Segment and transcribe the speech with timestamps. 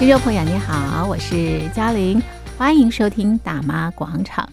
[0.00, 2.22] 听众朋友，你好，我是嘉玲，
[2.56, 4.48] 欢迎收听大妈广场。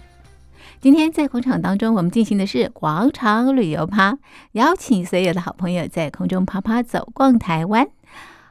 [0.81, 4.17] 今天在广场当中，我们进行的是广场旅游趴，
[4.51, 7.87] 邀请所有的好朋友在空中趴趴走，逛台湾。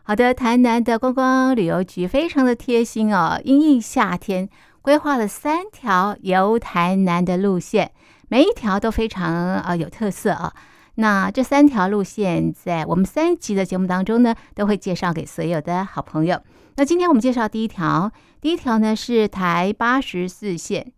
[0.05, 4.49] 好的，台南的观光旅游局非常的贴心哦，因应夏天
[4.81, 7.91] 规划了三条游台南的路线，
[8.29, 10.55] 每一条都非常啊有特色啊。
[10.95, 16.41] 那这三条路线在我们三集的节目当中呢，都会介绍给所有的好朋友。
[16.79, 20.93] 那今天我们介绍第一条，第一条呢是台八十四线，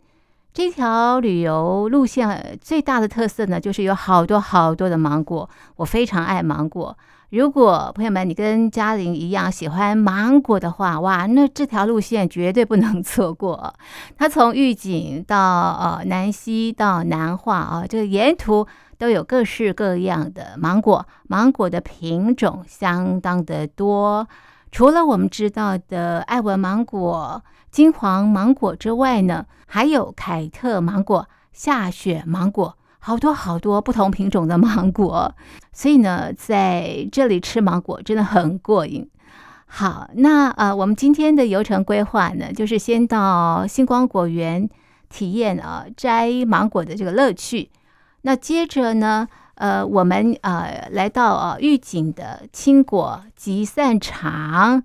[0.52, 6.98] 这条旅游路线最大的特色呢，就是有好多好多的芒果，我非常爱芒果。
[7.30, 13.72] 如果朋友们你跟嘉玲一样喜欢芒果的话，哇，那这条路线绝对不能错过。
[14.16, 18.66] 它从玉井到呃南溪到南化啊，这个沿途
[18.98, 24.26] 都有各式各样的芒果，芒果的品种相当的多。
[24.70, 35.34] 除了我们知道的爱文芒果、金黄芒果之外呢，还有凯特芒果、下雪芒果，好多好多不同品种的芒果。
[35.72, 39.08] 所以呢，在这里吃芒果真的很过瘾。
[39.66, 44.68] 好，那呃，我们今天的游程规划呢，就是先到星光果园
[45.08, 47.70] 体验啊摘芒果的这个乐趣。
[48.22, 54.80] 那接着呢，呃，我们呃来到呃玉井的青果集散场，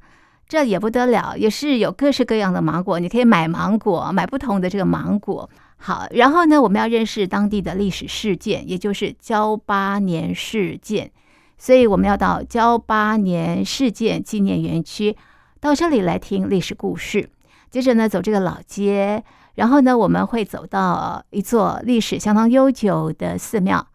[0.47, 5.47] 这也不得了，也是有各式各样的芒果，你可以买芒果，买不同的这个芒果。
[5.77, 11.11] 好，然后呢，我们要认识当地的历史事件，也就是交八年事件，
[11.59, 15.15] 所以我们要到交八年事件纪念园区，
[15.59, 17.29] 到这里来听历史故事。
[17.69, 23.85] 接着呢，走这个老街，然后呢，我们会走到一座历史相当悠久的寺庙。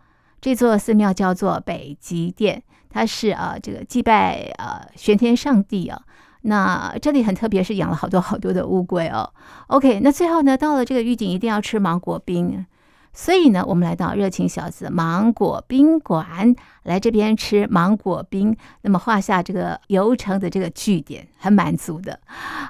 [0.41, 6.01] 这座寺庙叫做北极殿，它是啊，这个祭拜啊玄天上帝啊。
[6.43, 9.29] 那这里很特别，是养了好多好多的乌龟哦。
[9.67, 12.65] OK，那最后呢，到了这个玉井一定要吃芒果冰，
[13.13, 16.55] 所以呢，我们来到热情小子芒果冰馆，
[16.85, 22.21] 来这边吃芒果冰，那么画下这个游程的这个据点，很满足的。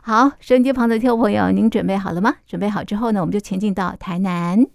[0.03, 2.37] 好，收音机旁的听众朋友，您准备好了吗？
[2.47, 4.67] 准备好之后呢，我们就前进到台南。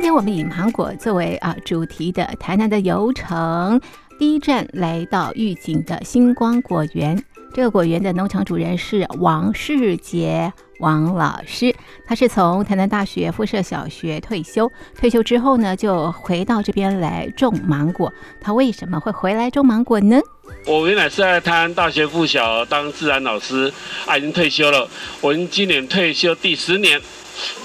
[0.00, 3.78] 今天我们以芒果作为啊主题的台南的游程，
[4.18, 7.22] 第一站来到玉井的星光果园。
[7.52, 18.10] 这个果园的农场主人是王世杰王老师，他是从台南大学附设小学退休，退休之后呢，就回到这边来种芒果。
[18.40, 20.18] 他为什么会回来种芒果呢？
[20.64, 23.70] 我原来是在台南大学附小当自然老师，
[24.06, 24.88] 啊，已经退休了。
[25.20, 26.98] 我今年退休第十年。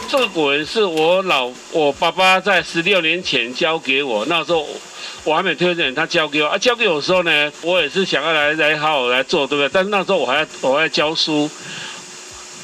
[0.07, 4.67] 这个果园是我老我爸爸在十六年前交给我，那时候
[5.23, 9.69] 我还没退休，他交给我啊，交给我的时候呢，我也是想要来来好好来做，对不对？
[9.73, 11.49] 但是那时候我还要我还要教书，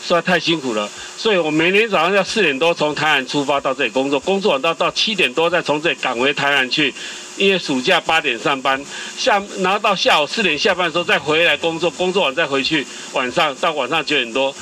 [0.05, 6.93] 实在太辛苦了，所以我每天早上要四点多从台南出发到这里工作，工作完到到七点多再从这里赶回台南去，
[7.37, 8.79] 因为暑假八点上班，
[9.17, 14.55] 下然后到下午四点下班的时候再回来工作，工作完再回去，晚上到晚上九点多。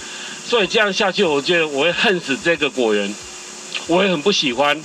[0.50, 3.14] 所以这样下去，我觉得我会恨死这个果园，
[3.86, 4.76] 我也很不喜欢。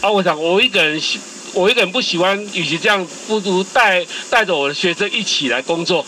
[0.00, 0.98] 啊，我想我一个人，
[1.52, 6.02] 我一个人不喜欢，与其这样，不如带带着我的学生一起来工作。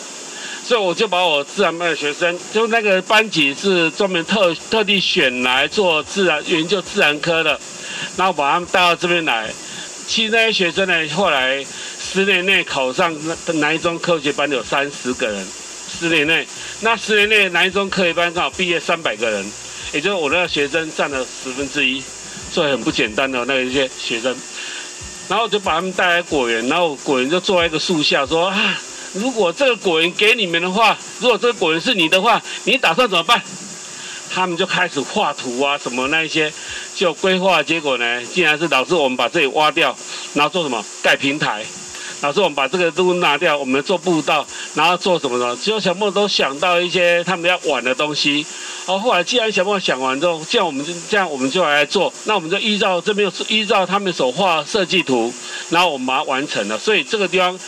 [0.65, 7.61] 所以我就把我自然班的学生，就那个班级是专门特特地选来做自然研究自然科的，
[8.17, 9.53] 然后把他们带到这边来。
[10.09, 11.63] 其实那些学生呢，后来
[12.01, 13.15] 十年内考上
[13.57, 15.47] 南一中科学班有三十个人。
[15.89, 16.47] 十年内，
[16.81, 19.51] 那十年内南一中科学班刚好毕业三百个人，
[19.93, 22.03] 也就是我那个学生占了十分之一，
[22.53, 24.37] 所以很不简单的那一些学生。
[25.29, 28.79] 然后就把他们带来果园，然后果园就坐在一个树下说啊，
[29.13, 33.43] 如果这个果园给你们的话，如果这个果园是你的话，你打算怎么办？
[34.29, 36.53] 他们就开始画图啊，什么那一些，
[36.95, 37.63] 就规划。
[37.63, 39.97] 结果呢，竟然是老师我们把这里挖掉，
[40.35, 41.65] 然后做什么盖平台。
[42.23, 45.57] 老师，我们把这个都拿掉，我们做步道，然后做什么呢？
[45.63, 48.45] 只有小朋友都想到一些他们要玩的东西。
[48.87, 52.13] 然后来，既然小朋友想完之后，这样我们就这样，我们就来做。
[52.25, 55.33] 那我们就依照这边依照他们所画设计图，
[55.69, 56.79] 然后我们把它完成了。
[56.79, 57.59] 所以这个地方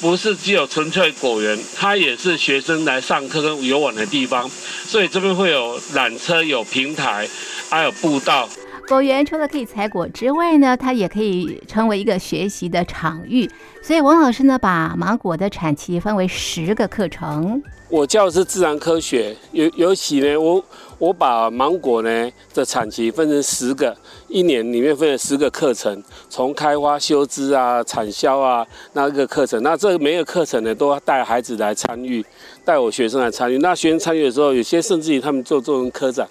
[0.00, 4.48] 不是只有纯粹果园，它也是学生来上课跟游玩的地方。
[4.86, 7.28] 所以这边会有缆车、有平台，
[7.68, 8.48] 还有步道。
[8.90, 13.48] 果园除了可以采果之外呢，它也可以成为一个学习的场域。
[13.80, 17.62] 所以王老师呢，把芒果的产期分为十个课程。
[17.88, 20.64] 我教的是自然科学，尤尤其呢，我
[20.98, 23.96] 我把芒果呢的产期分成十个，
[24.26, 32.24] 一年里面分成十个课程，从开花、修枝啊、产销啊，那个课程，那这每个课程呢都要带孩子来参与，
[32.64, 33.58] 带我学生来参与。
[33.58, 36.28] 那学生参与的时候，有些甚至于他们做做成科长，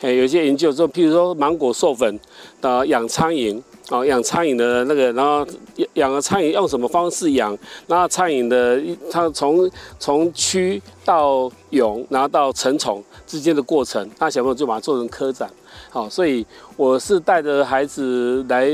[0.00, 2.18] 哎，有些研究说，譬如说芒果授粉
[2.60, 3.62] 的养苍蝇。
[3.88, 5.46] 哦，养苍蝇的那个，然后
[5.94, 7.56] 养了苍蝇用什么方式养？
[7.86, 8.82] 然后苍蝇的
[9.12, 15.48] 它从从蛆到蛹，然后到成虫之间的过程，那小朋友就把它做成科展。
[15.88, 16.44] 好，所以
[16.76, 18.68] 我是带着孩子来，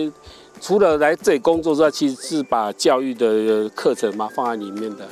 [0.62, 5.06] 除了来这里工作之外，其实是把教育的课程嘛放在里面的。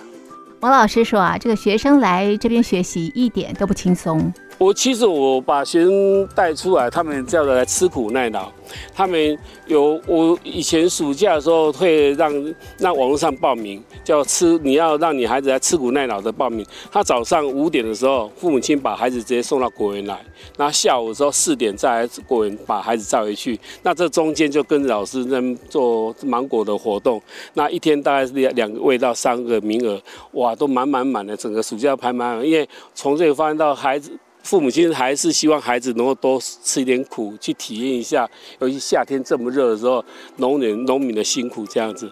[0.61, 4.33] 王老师说啊，这个学生来这边学习一点都不轻松。
[4.61, 8.47] 我其实我把学生带出来，他们叫做来吃苦耐劳。
[8.95, 12.31] 他们有我以前暑假的时候会让
[12.77, 16.65] 让网络上报名，叫吃你要让你孩子来吃苦耐劳的报名。
[16.93, 20.21] 他早上五点的时候，父母亲把孩子直接送到果园来，
[20.59, 23.59] 那下午的时候四点再来果园把孩子载回去。
[23.83, 25.41] 那这中间就跟着老师在
[25.71, 27.19] 做芒果的活动。
[27.55, 29.99] 那一天大概是两两位到三个名额，
[30.33, 32.47] 哇，都满满满的，整个暑假排满满。
[32.47, 34.13] 因为从这里发现到孩子。
[34.43, 38.29] 父母亲还是希望孩子能够多吃一点苦，去体验一下，
[38.59, 40.05] 尤其夏天这么热的时候，
[40.37, 42.11] 农人农民的辛苦这样子。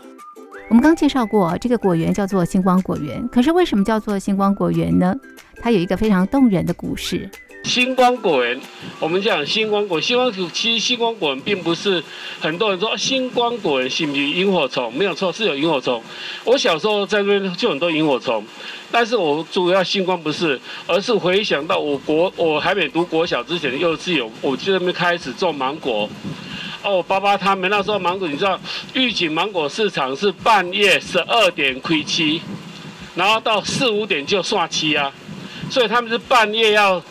[0.69, 5.15] 我们刚介绍过，这个果园叫做星光果园，可是为什么叫做星光果园呢？
[5.61, 7.29] 它有一个非常动人的故事。
[7.65, 8.59] 星光果园，
[8.99, 12.03] 我们讲星光果，星光果其实星光果园并不是
[12.41, 14.93] 很多人说星光果园是不是萤火虫？
[14.97, 16.03] 没有错，是有萤火虫。
[16.45, 18.43] 我小时候在那边就很多萤火虫。
[18.91, 26.09] 但是我主要星光不是，而是回想到我国我还没读国小之前的幼稚园，我就在那边开始种芒果。
[26.83, 28.59] 哦，爸爸他们那时候芒果，你知道，
[28.95, 32.41] 预警芒果市场是半夜十二点开期，
[33.15, 35.13] 然后到四五点就刷漆啊，
[35.69, 37.03] 所以他们是半夜要。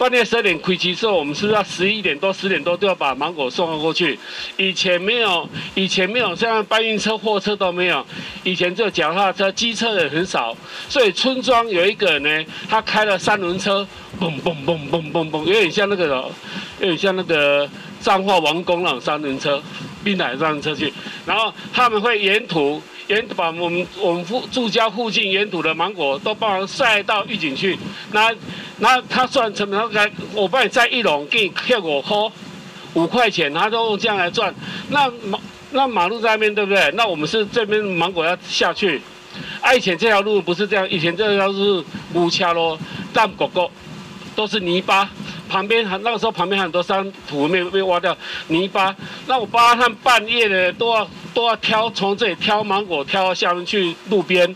[0.00, 4.18] 半夜十二点开机之后，我们是不是要十一点多、十点多都要把芒果送过去？
[4.56, 8.02] 以前没有，以前没有像搬运车、货车都没有，
[8.42, 10.56] 以前就脚踏车、机车的很少，
[10.88, 13.86] 所以村庄有一个人呢，他开了三轮车，
[14.18, 16.06] 嘣嘣嘣嘣嘣嘣，有点像那个，
[16.78, 17.68] 有点像那个
[18.00, 19.62] 彰化王功那三轮车，
[20.02, 20.90] 滨海三轮车去，
[21.26, 22.82] 然后他们会沿途。
[23.10, 27.76] 沿把我们我们附住家附近沿途的芒果都帮忙晒到玉井去，
[28.12, 28.32] 那
[28.78, 32.30] 那他算成本，他我帮你摘一笼，给你票我扣
[32.94, 34.54] 五块钱，他都用这样来赚。
[34.90, 35.40] 那马
[35.72, 36.88] 那马路在那边对不对？
[36.94, 39.02] 那我们是这边芒果要下去，
[39.60, 41.84] 啊，以前这条路不是这样，以前这条路是
[42.14, 42.78] 乌桥咯，
[43.12, 43.68] 淡果果
[44.36, 45.10] 都是泥巴。
[45.50, 48.16] 旁边很那个时候旁边很多山土没被挖掉，
[48.46, 48.94] 泥巴。
[49.26, 54.54] 那我爸他们半夜的都要都要挑，从这里挑芒果，挑到下面去路边。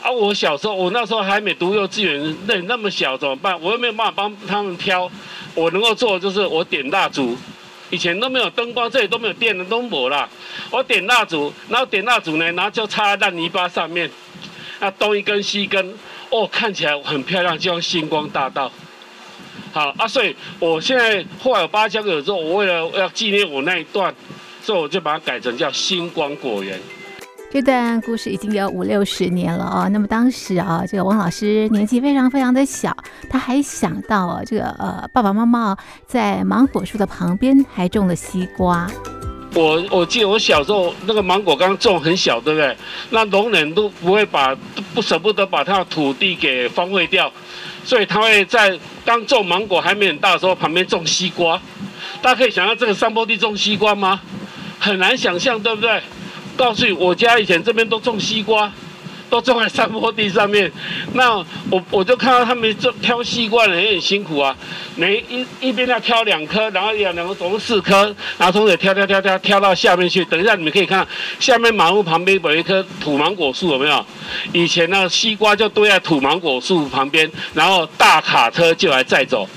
[0.00, 3.60] 啊，我小时候我那时候还没读幼稚园，那那么小怎么办？
[3.60, 5.10] 我又没有办法帮他们挑。
[5.54, 7.36] 我能够做的就是我点蜡烛，
[7.90, 10.26] 以前都没有灯光，这里都没有电的都没啦。
[10.70, 14.08] 我点蜡烛，然后点蜡烛呢，然后就插在泥巴上面，
[14.80, 15.94] 那东一根西一根，
[16.30, 18.70] 哦，看起来很漂亮，就像星光大道。
[19.72, 24.14] 好啊，所以我现在后来我爸交给我之后，我为了要纪念我那一段，
[24.62, 26.78] 所以我就把它改成叫星光果园。
[27.50, 29.88] 这段故事已经有五六十年了哦。
[29.90, 32.94] 那么当时啊，这个王老师年纪非常非常的小，
[33.30, 35.74] 他还想到啊，这个呃爸爸妈妈
[36.06, 38.86] 在芒果树的旁边还种了西瓜。
[39.54, 42.76] 我我记得我小时候那个芒果刚种很小，对不对？
[43.08, 44.54] 那农人都不会把
[44.94, 47.32] 不舍不得把他的土地给荒废掉。
[47.88, 51.58] 所以他会在刚种芒果还没很大的时候，旁边种西瓜。
[52.20, 54.20] 大家可以想象这个山坡地种西瓜吗？
[54.78, 56.02] 很难想象，对不对？
[56.54, 58.70] 告诉，我家以前这边都种西瓜。
[59.30, 60.70] 都种在山坡地上面，
[61.12, 61.36] 那
[61.70, 64.56] 我我就看到他们这挑西瓜的也很辛苦啊，
[64.96, 70.24] 每一一边要挑两颗，然后两两个总共四颗，然后从这挑挑挑挑挑到下面去。
[70.24, 71.06] 等一下你们可以看，
[71.38, 74.04] 下面马路旁边有一棵土芒果树，有没有？
[74.52, 79.48] 以前那个西瓜就堆在土芒果树旁边，然后大卡车就来载走。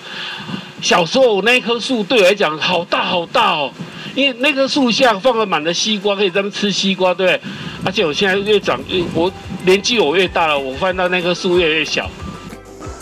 [0.82, 3.72] 小时候那棵树对我来讲好大好大哦。
[4.14, 7.42] 因为那棵树下放了满了西瓜，可以在那吃西瓜，对不对？
[7.86, 9.32] 而且我现在越长越，我
[9.66, 12.10] 年纪我越大了，我翻到那棵树越来越小。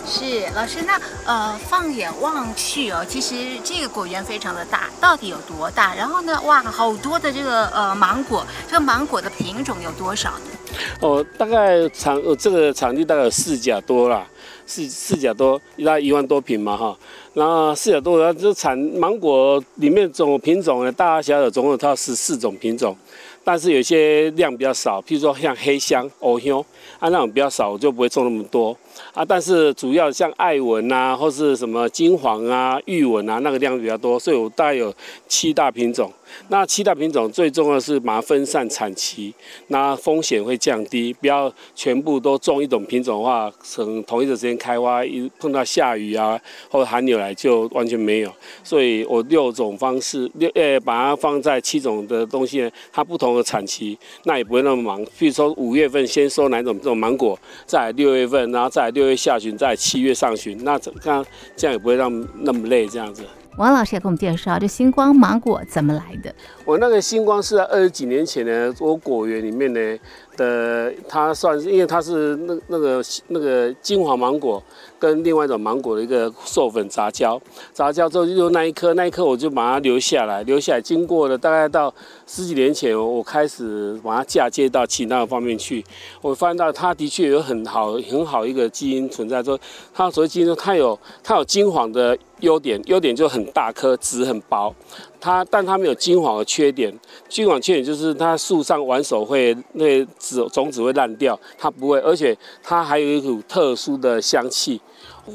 [0.06, 3.34] 是老师，那呃，放眼望去哦，其实
[3.64, 5.94] 这个果园非常的大，到底有多大？
[5.96, 10.78] 然后呢，哇，好多的这个呃芒果，这个芒果的品种有多少呢？
[11.00, 14.24] 哦，大概场呃这个场地大概有四甲多啦，
[14.70, 16.96] 四四甲多，大概一万多坪嘛哈。
[17.34, 22.96] 然后四甲多，然后就产芒果里面总品种呢，大大小小总共它十四种品种。
[23.42, 26.60] 但是有些量比较少，譬如说像黑香、藕香，
[27.00, 28.76] 啊那种比较少，我就不会种那么多
[29.12, 29.24] 啊。
[29.24, 34.92] 但是主要像爱文啊，或是什么金黄啊、玉文啊，那个量比较多，所以我大概有
[35.28, 36.12] 七大品种。
[36.48, 39.34] 那七大品种最重要是把它分散产期，
[39.66, 41.12] 那风险会降低。
[41.14, 46.40] 不要全部都种一种品种的话，从同一个时间开花，一碰到下雨啊
[46.70, 48.32] 或者寒流来就完全没有。
[48.62, 55.04] 所以我六种方式六呃把它放在七种的东西呢，它不同的产期，那也不会那么忙。
[55.18, 62.10] 比如说五月份先收哪种这种芒果，在六月份，然后再在六月下旬，在七月上旬，那这样这样也不会让
[62.42, 63.22] 那么累这样子。
[63.56, 66.34] 王老师也给我们介绍这星光芒果怎么来的。
[66.64, 69.98] 我那个星光是在二十几年前呢，我果园里面呢
[70.36, 74.62] 的，它算是因为它是那那个那个金黄芒果
[74.98, 77.40] 跟另外一种芒果的一个授粉杂交，
[77.72, 81.92] 杂交之后就那一颗那一颗我就把它留下来，留下来经过了大概到
[82.32, 85.84] 十几年前，我开始把它嫁接到其他的方面去，
[86.22, 89.58] 我发现到它的确有很好很好一个基因存在，说
[89.92, 92.16] 它所谓基因说它有它有金黄的。
[92.40, 94.74] 优点优点就很大颗，籽很薄，
[95.20, 96.90] 它但它没有金黄的缺点。
[97.28, 104.80] 金黄缺点就是它树上玩手会那籽种子会烂掉，它不会，而且它还有一股特殊的香气，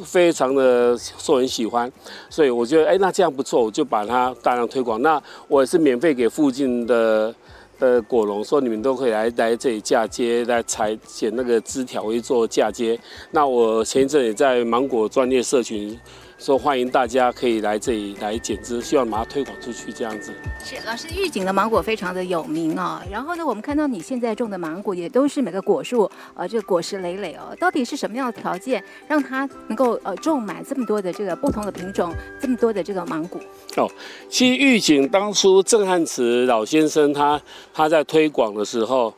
[0.04, 1.92] 非常的受人喜欢。
[2.30, 5.02] 所以我觉得，哎，那这样不错，我就把它大量推广。
[5.02, 7.34] 那我也是免费给附近的
[7.80, 13.00] 的果农说，你们都可以来来这里嫁接，来采剪那个枝条去做嫁接。
[13.32, 16.00] 那我前一阵也在芒果专业社群。
[16.46, 20.32] 说欢迎大家可以来这里来剪枝，希望把它推广出去这样子。
[20.64, 23.02] 是老师，玉井的芒果非常的有名哦。
[23.10, 27.58] 然后呢，我们看到你现在种的芒果也都是每个果树呃这个果实累累哦。
[27.60, 33.42] 到底是什么样的条件让它能够呃种满这么多的这个不同的品种，这么多的这个芒果？
[33.78, 33.90] 哦，
[34.30, 37.42] 其实玉井当初郑汉慈老先生他
[37.74, 39.12] 他在推广的时候。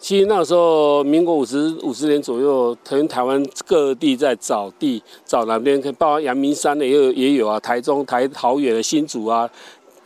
[0.00, 9.50] 其实那时候，民国五十五十年左右，可台湾各地在找地，找哪边可以，包括阳明山的也有也有啊，台中、台桃园的新竹啊，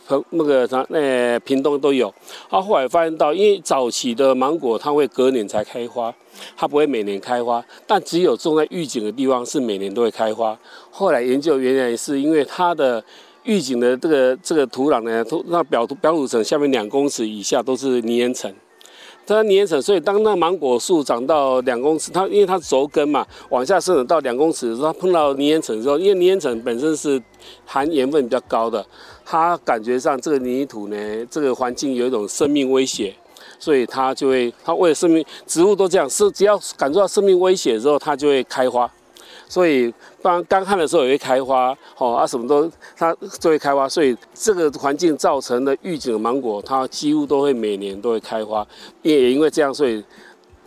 [0.03, 2.11] 和那个啥，那屏东都有。
[2.49, 6.11] 啊后来发现到，因为早期的芒果它会隔年才开花，
[6.57, 10.57] 它不会每年开花，但只有种在玉井的地方是每年都会开花。
[10.89, 13.01] 后来研究原来是因为它的
[13.43, 18.51] 玉井的这个这个土壤呢，土那表土表土层下面两公尺以下都是泥岩层。
[19.25, 27.21] 它粘层，所以当那芒果树长到两公尺，它因为它轴根嘛，往下生长到两公尺的时候，它碰到泥岩层的时候，因为泥岩层本身是
[27.65, 28.85] 含盐分比较高的，
[29.25, 33.15] 它感觉上这个泥土呢，这个环境有一种生命威胁，
[33.57, 38.91] 所以它就会，它为了生命，植物都这样，是只要感受到生命威胁之后，它就会开花。
[39.53, 42.67] 所以，当干旱的时候也会开花，哦啊，什么都
[42.97, 43.87] 它就会开花。
[43.87, 48.65] 所以这个环境造成的预警芒果，它几乎都会每年都会开花。
[49.03, 50.03] 也因为这样，所以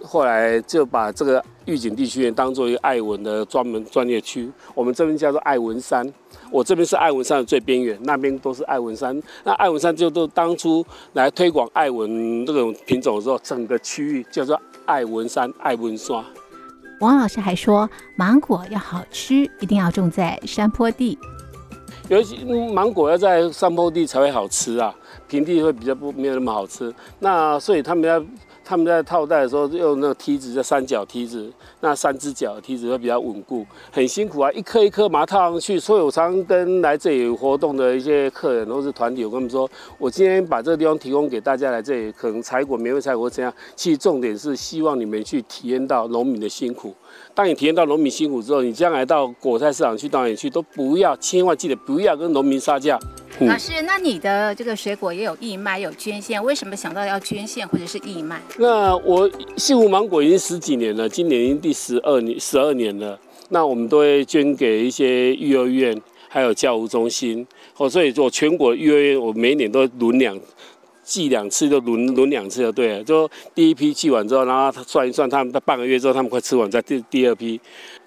[0.04, 4.48] 后来就把这个预警地区当做一个爱文的专门专业区。
[4.72, 6.08] 我们这边叫做爱文山，
[6.52, 9.20] 我这边是爱文山的最边缘，那边都是爱文山。
[9.42, 16.24] 那爱文山就都当初来推广爱文这种品种的时候，整个区域叫做爱文山、爱文山。
[17.00, 21.18] 王老师还说，芒果要好吃，一定要种在山坡地。
[22.08, 24.94] 尤其芒果要在山坡地才会好吃啊，
[25.28, 26.94] 平地会比较不没有那么好吃。
[27.18, 28.24] 那所以他们要。
[28.68, 31.48] 他们在套袋的时候用那个梯子，叫三角梯子，
[31.80, 35.78] 那三只脚的梯子会比较稳固，很辛苦啊，一颗一颗把它套上去。
[35.78, 43.54] 所以我常跟来这里活动的一些客人或是团体，我跟他们说，我今天把这个地方提供给大家来这里，可能采果免费采果怎样？
[43.76, 46.92] 其实重点是希望你们去体验到农民的辛苦。
[47.36, 52.98] 当你体验到农民辛苦之后，你将来到果菜市场去，到哪里去都不要，千万记得不要跟农民杀价。
[53.40, 58.40] 老师，那你的这个水果也有义卖，有捐献，为什么想到要捐献或者是义卖？
[58.56, 63.20] 那我幸福芒果已经十几年了，今年已经第十二年，十二年了。
[63.50, 66.00] 那我们都会捐给一些育儿院，
[66.30, 67.46] 还有教务中心。
[67.76, 70.34] 哦，所以做全国育儿院，我每一年都轮两
[71.06, 73.04] 寄两次，就轮轮两次就对了。
[73.04, 77.58] 就第一批寄完之后，然后他算一算，他们在半个月之后，他们快吃完，再第第二批。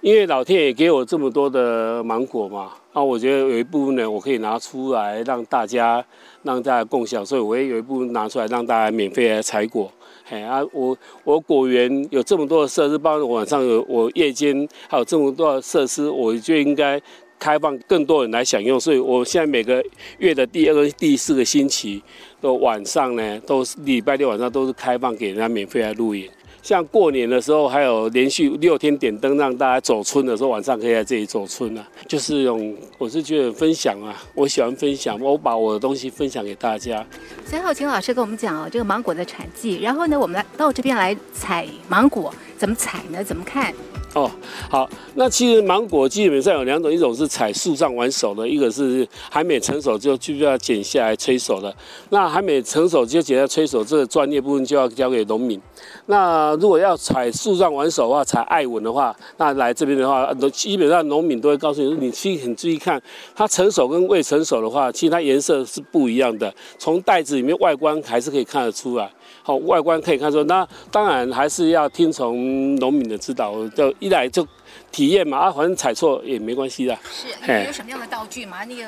[0.01, 2.74] 因为老天爷给我这么多的芒果嘛。
[2.91, 6.03] 那我觉得有一部分呢，我可以拿出来让大家
[6.44, 9.89] 让大家共享，所以我也有一部分拿出来让大家免费来采果。
[10.25, 17.01] 嘿啊，我我果园有这么多的设施，包括晚上有我夜间还有这么多的设施，我就应该
[17.39, 18.79] 开放更多人来享用。
[18.79, 19.84] 所以我现在每个
[20.17, 22.03] 月的第二个、第四个星期
[22.41, 26.29] 的晚上呢，都是礼拜六晚上都是开放给人家免费来露营。
[26.62, 31.88] 像过年的时候，还有连续六天点灯，让大家走春的时候，晚上可以在这里走春啊。
[32.05, 37.03] 就是用，我是觉得分享啊，我喜欢分享，我把我的东西分享给大家。
[37.46, 43.24] 最后，请老师跟我们讲哦，这个芒果的产季，然后呢，我们来到这边来采芒果，怎么采呢？
[43.24, 43.74] 怎么看？
[44.15, 44.29] 哦，
[44.69, 51.73] 好，那其实芒果基本上有两种，一种是采树上完熟的，一个是还没成熟就就要剪下来催熟的。
[52.09, 55.61] 那还没成熟就剪下催熟，这个专业部分就要交给农民。
[56.09, 62.99] 那如果要采树上玩手的话，采艾文的话，那来这边的话，基本上农民都会告诉你，你去很注意看，
[63.35, 69.07] 它成熟跟未成熟的话，其实它颜色是不一样的，从袋子里面外观还是可以看得出来。
[69.43, 74.43] 好，外观可以看出，那当然还是要听从农民的指导，就一来就
[74.91, 76.97] 体验嘛，啊，反正采错也没关系的。
[77.11, 78.65] 是，你有什么样的道具吗？
[78.65, 78.81] 那个。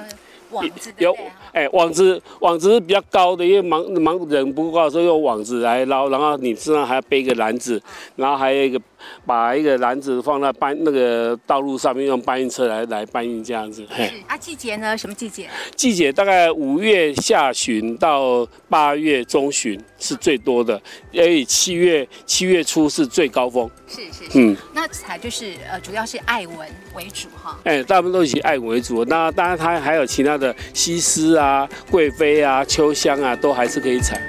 [0.52, 1.14] 网子有，
[1.52, 7.82] 哎、欸，网子网子是比较高的，因为忙忙人不够高，所以用网子来捞，然后你身上还要背一个篮子，
[8.16, 8.80] 然后还有一个
[9.26, 13.86] 把一个篮子放在搬那个道路上面，用搬运车来来搬运这样子。
[13.96, 14.98] 是啊，季节呢？
[14.98, 15.50] 什么季节？
[15.76, 20.82] 季节大概五月下旬到八月中旬是最多的，
[21.14, 23.70] 所以七月七月初是最高峰。
[23.88, 26.58] 是是是，嗯，那才就是呃，主要是爱文
[26.96, 27.60] 为主哈。
[27.64, 34.20] 哎、欸，大部分都以爱文为主，那当然它还有其他的西施啊、贵妃啊、秋香啊，都还是可以采。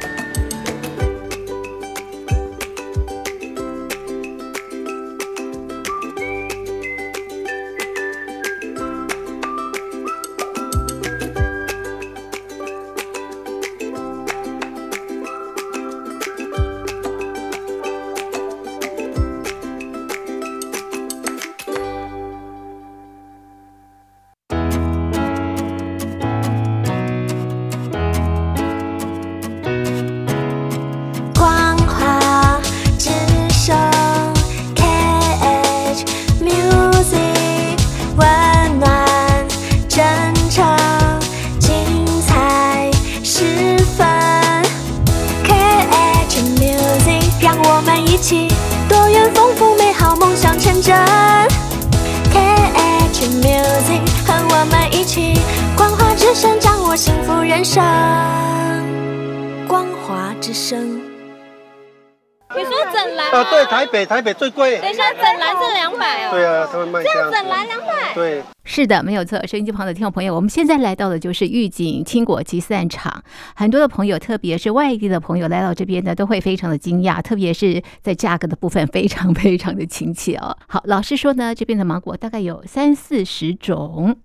[63.69, 66.31] 台北台北最贵，等一下整蓝是两百哦。
[66.31, 67.31] 对啊，他们卖这样。
[67.31, 68.15] 整蓝两百。
[68.15, 69.39] 对，是的，没有错。
[69.47, 73.23] 收音机旁的听众朋友，我们现在来到的就是玉井青果集散场。
[73.55, 80.57] 很多的朋友，特别是外地的朋友来到这边呢，都会非常的惊讶，特别是在价格的部分，非常非常的亲切哦。
[80.69, 84.17] 好，老实说呢，这边的芒果大概有三四十种。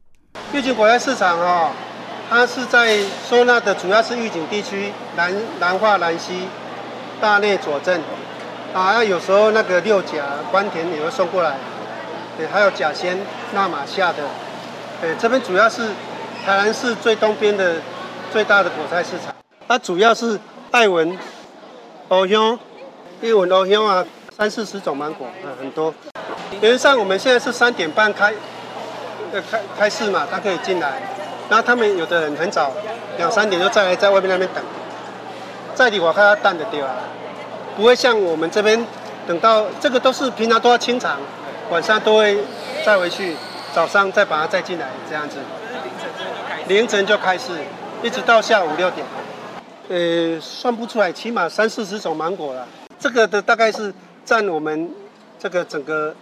[0.53, 1.71] 玉井果菜市场哦，
[2.29, 2.97] 它是在
[3.29, 6.47] 收纳的主要是预警地区，南南化、兰溪、
[7.19, 8.01] 大内、左镇。
[8.73, 11.55] 啊，有时候那个六甲、关田也会送过来，
[12.37, 13.17] 对，还有甲仙、
[13.53, 14.17] 那玛夏的，
[15.01, 15.87] 对，这边主要是
[16.45, 17.75] 台南市最东边的
[18.31, 19.33] 最大的果菜市场。
[19.67, 20.37] 它主要是
[20.69, 21.17] 爱文、
[22.09, 22.59] 欧香、
[23.23, 24.05] 爱文、欧香啊，
[24.37, 25.93] 三四十种芒果，嗯，很多。
[26.61, 28.33] 原则上我们现在是三点半开，
[29.31, 31.01] 呃，开开市嘛，他可以进来。
[31.49, 32.71] 然后他们有的人很早，
[33.17, 34.63] 两三点就在在外面那边等，
[35.73, 36.95] 在里我看他淡的丢啊。
[37.75, 38.85] 不会像我们这边，
[39.27, 41.17] 等到这个都是平常都要清场，
[41.69, 42.37] 晚上都会
[42.85, 43.35] 再回去，
[43.73, 45.37] 早上再把它再进来这样子。
[46.67, 47.51] 凌晨就开市，
[48.03, 49.05] 一直到下午六点。
[49.89, 52.67] 呃，算不出来，起码三四十种芒果了。
[52.99, 53.93] 这个的大概是
[54.25, 54.91] 占我们
[55.39, 56.13] 这个整个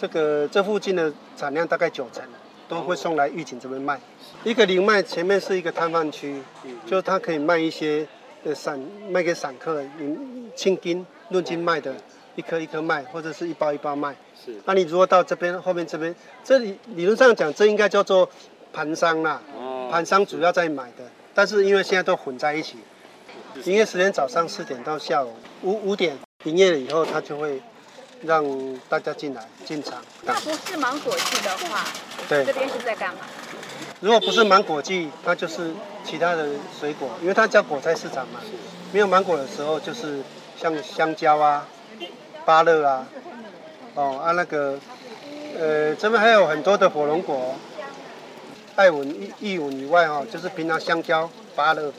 [0.00, 2.22] 这个这附近的产量大概九成，
[2.70, 4.00] 都会送来玉井这边卖。
[4.44, 6.40] 一个零卖前面是一个摊贩区，
[6.86, 8.06] 就是它可以卖一些。
[8.42, 8.80] 呃，散
[9.10, 10.16] 卖给散客，你
[10.56, 11.94] 称斤论斤卖的，
[12.36, 14.16] 一颗一颗卖，或者是一包一包卖。
[14.34, 14.54] 是。
[14.64, 18.26] 那你如果到这边后面这边，这里理论上讲，这应该叫做
[18.72, 19.42] 盘商啦。
[19.54, 19.90] 哦。
[19.92, 21.04] 盘商主要在买的，
[21.34, 22.78] 但是因为现在都混在一起，
[23.64, 27.60] 营业时间早上四点到下午五五点，营业了以后，他就会
[28.22, 28.44] 让
[28.88, 29.94] 大家进来进场。
[30.22, 31.84] 那不是芒果季的话，
[32.28, 33.20] 对，这边是在干嘛？
[34.00, 35.72] 如果不是芒果季，它就是
[36.04, 38.40] 其他的水果，因为它叫果菜市场嘛。
[38.92, 40.20] 没有芒果的时候，就是
[40.60, 41.68] 像香蕉啊、
[42.44, 43.06] 芭乐啊，
[43.94, 44.78] 哦啊那个，
[45.58, 47.54] 呃，这边还有很多的火龙果，
[48.74, 51.92] 爱文、艺文以外哈，就是平常香蕉、芭乐、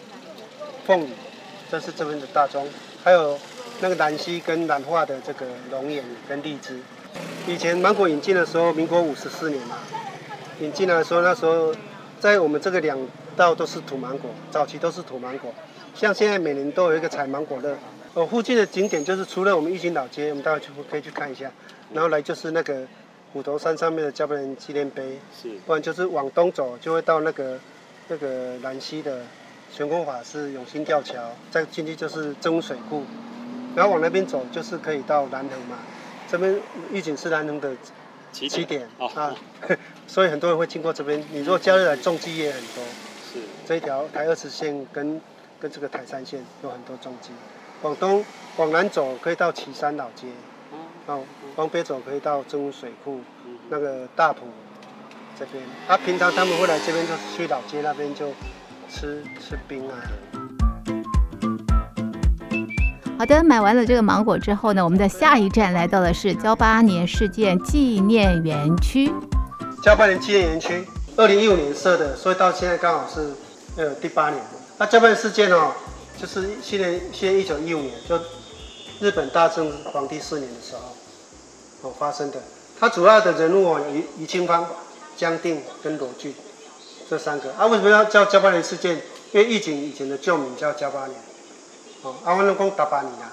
[0.85, 1.13] 凤梨，
[1.71, 2.67] 这是这边的大宗，
[3.03, 3.39] 还有
[3.81, 6.79] 那个兰溪跟兰化的这个龙眼跟荔枝。
[7.45, 9.79] 以前芒果引进的时候，民国五十四年嘛，
[10.61, 11.75] 引进来的时候那时候。
[12.21, 12.95] 在我们这个两
[13.35, 15.51] 道都是土芒果，早期都是土芒果。
[15.95, 17.75] 像现在每年都有一个采芒果乐，
[18.13, 21.49] 哦，附近的景点就是除了我们玉井老街，我们待会去可以去看一下，
[21.91, 22.85] 然后来就是那个
[23.33, 27.57] 虎头山上面的加班人纪念碑，是，不然就是往东走就会到那个
[28.07, 29.21] 那个兰溪的
[29.71, 31.17] 玄空法师永兴吊桥，
[31.49, 33.03] 再进去就是真水库，
[33.75, 35.77] 然后往那边走就是可以到南横嘛，
[36.29, 36.59] 这边
[36.91, 37.71] 玉井是南横的
[38.31, 38.65] 起点，
[38.97, 39.35] 点啊，
[40.07, 41.23] 所以很多人会经过这边。
[41.31, 42.83] 你如果假日来，重机也很多，
[43.33, 45.21] 是这一条台二十线跟
[45.59, 47.31] 跟这个台三线有很多重机。
[47.81, 48.23] 往东
[48.57, 50.27] 往南走可以到旗山老街，
[51.07, 51.23] 哦，
[51.55, 53.19] 往北走可以到中武水库，
[53.69, 54.45] 那个大埔
[55.37, 55.63] 这边。
[55.87, 58.27] 啊，平常他们会来这边，就去老街那边就
[58.89, 59.95] 吃吃冰啊。
[63.21, 69.13] 好的，买完了这个芒果之后呢，我们的下一站来到的是交八年事件纪念园区。
[69.83, 70.83] 交八年纪念园区，
[71.15, 73.29] 二零一五年设的，所以到现在刚好是
[73.75, 74.41] 呃第八年。
[74.79, 75.71] 那交八年事件哦。
[76.19, 78.19] 就是现在，现在一九一五年，就
[78.99, 82.39] 日本大正皇帝四年的时候，哦发生的。
[82.79, 84.65] 它主要的人物哦，于于清芳、
[85.15, 86.33] 江定跟罗俊
[87.07, 87.53] 这三个。
[87.53, 88.95] 啊，为什么要叫交八年事件？
[89.31, 91.15] 因为玉井以前的旧名叫交八年。
[92.03, 93.31] 哦，啊，我拢讲噍吧哖啦。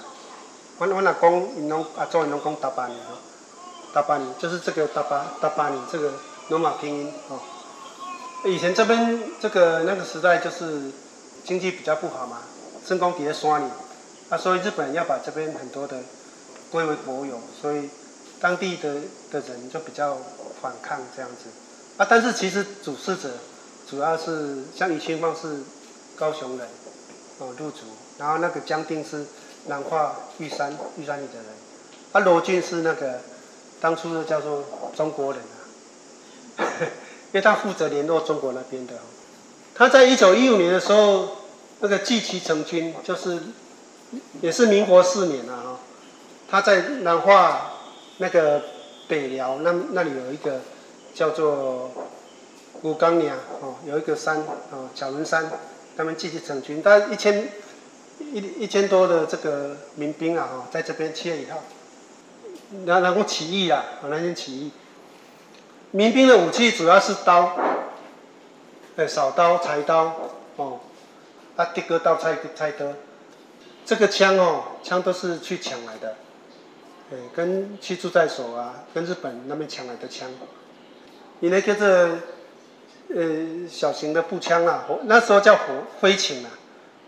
[0.77, 3.17] 我我若讲，因拢啊，做因拢讲噍吧哖哦。
[3.93, 6.13] 噍吧哖就是这个噍吧噍吧哖这个
[6.49, 7.39] 罗马拼音哦。
[8.45, 10.91] 以前这边这个那个时代就是
[11.43, 12.37] 经济比较不好嘛。
[12.85, 13.69] 圣功底下山里，
[14.29, 15.97] 啊，所以日本要把这边很多的
[16.71, 17.89] 归为国有，所以
[18.39, 18.93] 当地的
[19.31, 20.17] 的人就比较
[20.61, 21.49] 反抗这样子，
[21.97, 23.29] 啊，但是其实主事者
[23.87, 25.61] 主要是像余清芳是
[26.15, 26.67] 高雄人，
[27.39, 27.79] 哦，入主，
[28.19, 29.25] 然后那个江定是
[29.65, 31.45] 南化玉山玉山里的人，
[32.11, 33.21] 啊，罗俊是那个
[33.81, 34.63] 当初的叫做
[34.95, 35.57] 中国人啊，
[37.33, 38.93] 因为他负责联络中国那边的，
[39.73, 41.39] 他在一九一五年的时候。
[41.81, 43.39] 那个纪期成军就是，
[44.41, 45.79] 也是民国四年了啊，
[46.49, 47.71] 他在南化
[48.17, 48.61] 那个
[49.07, 50.59] 北寮那那里有一个
[51.13, 51.89] 叫做
[52.81, 55.49] 武冈岭哦，有一个山哦，角轮山，
[55.95, 57.47] 他们纪期成军，但一千
[58.33, 61.63] 一一千多的这个民兵啊，在这边七月一号，
[62.85, 64.71] 然然后起义啊，那天起义，
[65.91, 67.55] 民兵的武器主要是刀，
[68.95, 70.15] 呃，扫刀、柴刀
[70.55, 70.79] 哦。
[71.55, 72.85] 啊，的哥刀菜菜刀，
[73.83, 76.15] 这个枪哦，枪都是去抢来的，
[77.11, 80.29] 哎，跟去驻在所啊，跟日本那边抢来的枪。
[81.41, 82.17] 你那个这，
[83.13, 85.63] 呃，小型的步枪啊，火那时候叫火
[85.99, 86.51] 灰罄啊，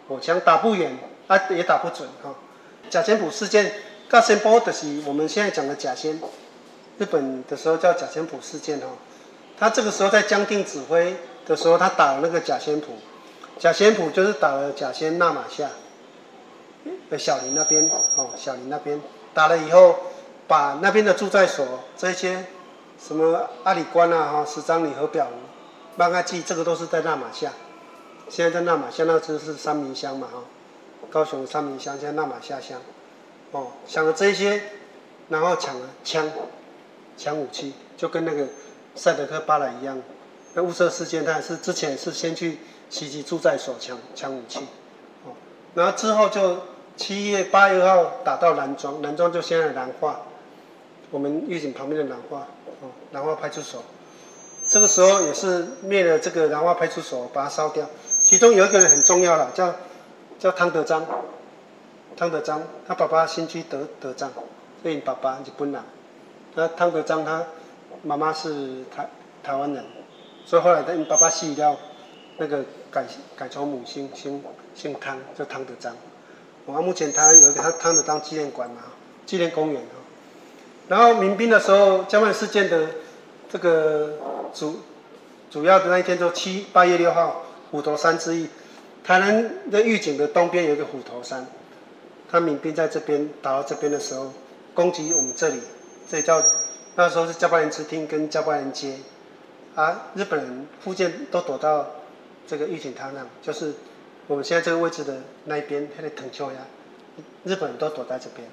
[0.10, 0.98] 火枪打不远，
[1.32, 2.36] 啊也打不准哈。
[2.89, 3.72] 甲仙埔事件，
[4.10, 6.20] 甲仙埔就是我们现在讲的甲仙，
[6.98, 8.88] 日本的时候叫甲仙埔事件哈。
[9.58, 11.15] 他这个时候在江定指挥
[11.46, 12.88] 的时候，他打了那个甲仙埔。
[13.58, 15.70] 甲仙埔就是打了甲仙那玛夏，
[17.17, 19.00] 小林那边哦，小林那边
[19.34, 19.96] 打了以后，
[20.48, 21.65] 把那边的驻在所
[21.96, 22.46] 这些
[23.00, 25.28] 什么阿里关啊哈，十张里和表
[25.98, 27.52] 万阿记，这个都是在那玛夏。
[28.30, 30.39] 现在在那玛夏那就是三明乡嘛哈，
[31.12, 32.80] 高雄三民乡现在那玛夏乡，
[33.52, 34.62] 哦，抢了这些，
[35.30, 36.30] 然后抢了枪，
[37.17, 38.47] 抢武器，就跟那个
[38.95, 40.02] 赛德克巴莱一样。
[40.54, 42.58] 那雾社事件，他也是之前是先去。
[42.91, 44.60] 袭击驻在所抢抢武器，
[45.24, 45.32] 哦，
[45.76, 46.58] 然后之后就
[46.97, 50.24] 七月八月号打到南庄，南庄就现在南化，
[51.10, 52.47] 我们玉井旁边的南化，
[52.82, 53.82] 哦，南化派出所，
[54.67, 57.89] 这个时候也是灭了这个南化派出所，把它烧掉。
[58.26, 59.74] 其中有一个人很重要了，叫
[60.41, 61.06] 叫汤德章，
[62.17, 64.32] 汤德章，他爸爸新居德德章，
[64.82, 65.82] 所以爸爸日本人，
[66.56, 67.45] 那汤德章他
[68.01, 69.08] 妈妈是台
[69.43, 69.86] 台湾人，
[70.43, 71.77] 所以后来他爸爸死掉，
[72.38, 72.65] 那个。
[72.91, 73.06] 改
[73.38, 74.43] 改成母姓，姓
[74.75, 75.95] 姓汤，叫汤德章。
[76.65, 78.82] 我们目前台湾有一个他汤德章纪念馆嘛，
[79.25, 79.82] 纪念公园。
[80.89, 82.88] 然后民兵的时候，噍吧哖事件的
[83.49, 84.17] 这个
[84.54, 84.82] 主
[85.49, 88.49] 主要的那一天，就七八月六号，虎头山之役。
[89.04, 91.46] 台南的玉井的东边有一个虎头山，
[92.30, 94.32] 他民兵在这边打到这边的时候，
[94.74, 95.60] 攻击我们这里，
[96.10, 96.44] 这里叫
[96.96, 98.96] 那时候是噍吧哖支厅跟噍吧哖街，
[99.76, 101.88] 啊，日本人福建都躲到。
[102.48, 103.72] 这个玉井塔那，就是
[104.28, 106.58] 我们现在这个位置的那一边，他在藤丘呀，
[107.46, 108.46] 日本人都躲在这边。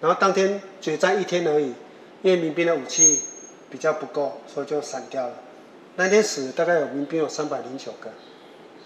[0.00, 1.74] 然后当天决战一天而已，
[2.22, 3.20] 因为民兵的武器
[3.68, 5.34] 比较不够，所以就散掉了。
[5.96, 8.10] 那天死大概有民兵有三百零九个，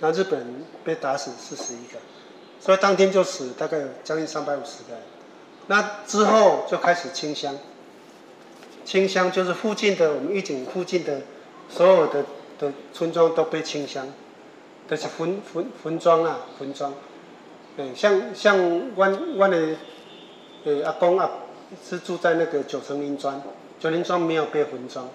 [0.01, 1.99] 那日本人被打死四十一个，
[2.61, 4.99] 所以当天就死大概有将近三百五十个。
[5.69, 7.57] 那之后就开始清乡，
[8.85, 11.21] 清乡就是附近的我们玉井附近的
[11.69, 12.25] 所有的
[12.59, 14.07] 的村庄都被清乡。
[14.89, 16.93] 就是分分分庄啊，分庄，
[17.77, 19.77] 对，像像湾湾的，
[20.65, 21.31] 呃阿公啊，
[21.89, 23.41] 是住在那个九层林庄，
[23.79, 25.09] 九林庄没有被分庄，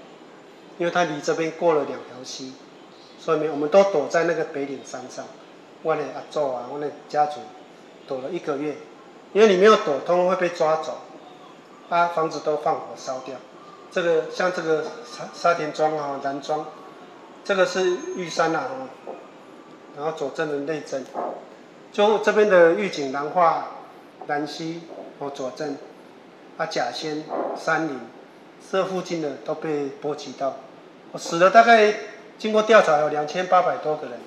[0.78, 2.54] 因为他离这边过了两条溪，
[3.26, 5.26] 所以我们都躲在那个北岭山上。
[5.82, 7.40] 我的阿祖啊，我的家族
[8.08, 8.76] 躲了一个月，
[9.34, 11.00] 因为你没有躲通会被抓走，
[11.90, 13.36] 把房子都放火烧掉。
[13.92, 16.68] 这个像这个沙沙田庄啊、南庄，
[17.44, 18.70] 这个是玉山啊，
[19.98, 21.04] 然后左镇的内镇，
[21.92, 23.78] 就这边的玉井、南化、
[24.28, 24.84] 南溪
[25.20, 25.78] 和左镇，
[26.58, 27.24] 啊甲仙、
[27.58, 28.00] 山林，
[28.72, 30.58] 这附近的都被波及到，
[31.12, 31.94] 我死了大概
[32.38, 34.20] 经过调查有两千八百多个人，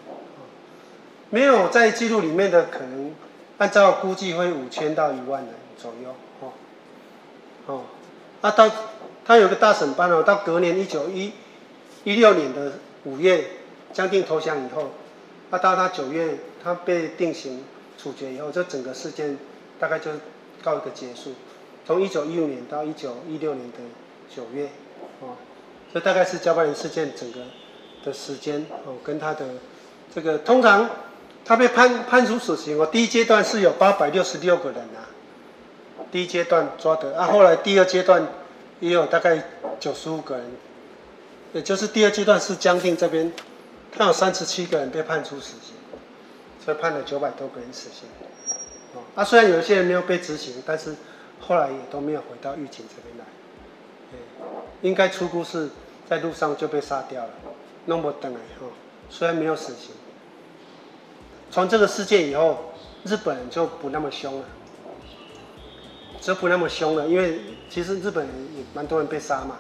[1.31, 3.15] 没有在记录里面的可能，
[3.59, 6.53] 按照估计会五千到一万人左右，哦，
[7.67, 7.83] 哦，
[8.41, 8.71] 啊到。
[9.29, 11.31] 他有个大审班哦，到隔年一九一
[12.03, 12.73] 一六年的
[13.05, 13.45] 五月，
[13.93, 14.93] 将定投降以后，
[15.51, 17.63] 啊，到他九月他被定刑
[17.99, 19.37] 处决以后，这整个事件
[19.79, 20.13] 大概就
[20.63, 21.35] 告一个结束。
[21.87, 23.77] 从一九一五年到一九一六年的
[24.35, 24.71] 九月，
[25.21, 25.37] 哦，
[25.93, 27.41] 这大概是噍吧哖事件整个
[28.05, 29.47] 的时间哦，跟他的
[30.15, 30.89] 这个通常
[31.45, 35.09] 他被判判处死刑哦，第一阶段是有八百六十六个人啊，
[36.11, 38.27] 第一阶段抓的啊，后来第二阶段。
[38.81, 39.43] 也有大概
[39.81, 40.47] 九十五个人，
[41.53, 43.33] 也就是第二阶段是江定这边，
[43.91, 45.75] 他有三十七个人被判处死刑，
[46.65, 48.09] 所以判了九百多个人死刑。
[48.95, 50.95] 哦，啊，虽然有一些人没有被执行，但是
[51.41, 53.25] 后来也都没有回到狱警这边来。
[54.83, 55.71] 应该出估是
[56.09, 57.31] 在路上就被杀掉了，
[57.89, 58.67] 弄不等来哈。
[59.11, 59.91] 虽然没有死刑，
[61.51, 62.73] 从这个事件以后，
[63.05, 64.45] 日本人就不那么凶了。
[66.21, 69.57] 就不那么凶了，因为其实日本人也蛮多人被杀嘛，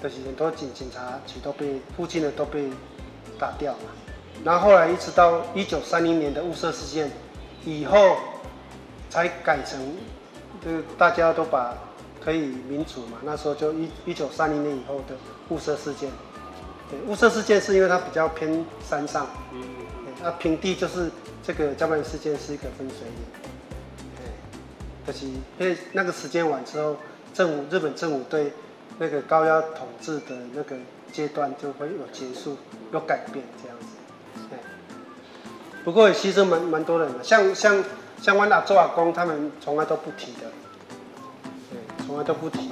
[0.00, 2.68] 这些很多警警察局都被附近的都被
[3.38, 3.88] 打掉嘛。
[4.44, 7.10] 然后后来一直到一九三零年的雾社事件
[7.64, 8.18] 以后，
[9.08, 9.80] 才改成，
[10.62, 11.74] 就大家都把
[12.22, 13.16] 可以民主嘛。
[13.22, 15.16] 那时候就一一九三零年以后的
[15.48, 16.10] 雾社事件，
[16.90, 19.62] 对，雾社事件是因为它比较偏山上，嗯，
[20.22, 21.10] 那平地就是
[21.42, 23.16] 这个噍吧哖事件是一个分水岭。
[25.06, 26.96] 可惜，因为那个时间晚之后，
[27.32, 28.52] 政府日本政府对
[28.98, 30.74] 那个高压统治的那个
[31.12, 32.56] 阶段就会有结束，
[32.92, 33.86] 有改变这样子。
[34.50, 34.58] 对，
[35.84, 37.84] 不过也牺牲蛮蛮多人的，像像
[38.20, 40.50] 像我阿祖阿公他们从来都不提的，
[41.70, 42.68] 对，从来都不提。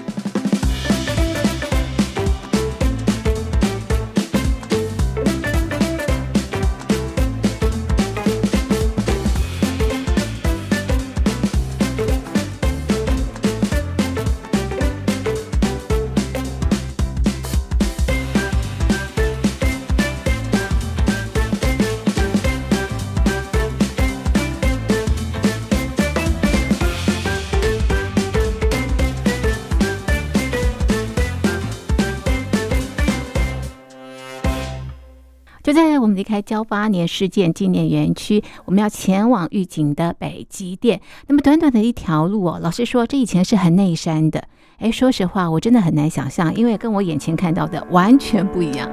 [36.04, 41.00] 我们离开交八年事件纪念园区，我们要前往玉井的北极殿。
[41.28, 44.44] 那么短短的一条路哦，老实说，这以前是很内山的。
[44.80, 48.86] 哎，说实话，我真的很难想象，因为跟我眼前看到的完全不一样。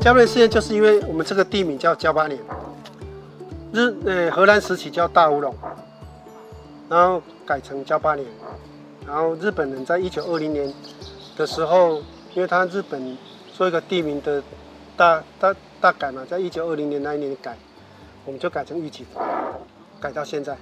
[0.00, 2.36] 噍吧哖事件就是因为我们这个地名叫噍吧哖，
[3.72, 5.54] 日呃荷兰时期叫大乌龙，
[6.88, 8.24] 然后改成噍吧哖，
[9.06, 10.74] 然后日本人在一九二零年
[11.36, 11.98] 的时候，
[12.34, 13.16] 因为他日本
[13.54, 14.42] 做一个地名的。
[14.96, 17.56] 大大大改嘛，在一九二零年那一年改，
[18.24, 19.06] 我们就改成玉井，
[20.00, 20.56] 改到现在。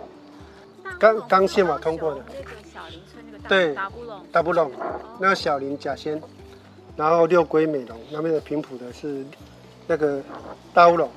[0.99, 2.21] 刚刚宪法通过的。
[3.49, 3.75] 对，
[4.31, 4.71] 大布隆，
[5.19, 6.21] 那个小林甲仙，
[6.97, 9.25] 然后六龟美浓那边的平埔的是
[9.87, 10.23] 那个
[10.75, 11.09] 大乌龙，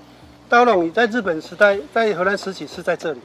[0.47, 3.19] 大乌龙在日本时代，在荷兰时期是在这里。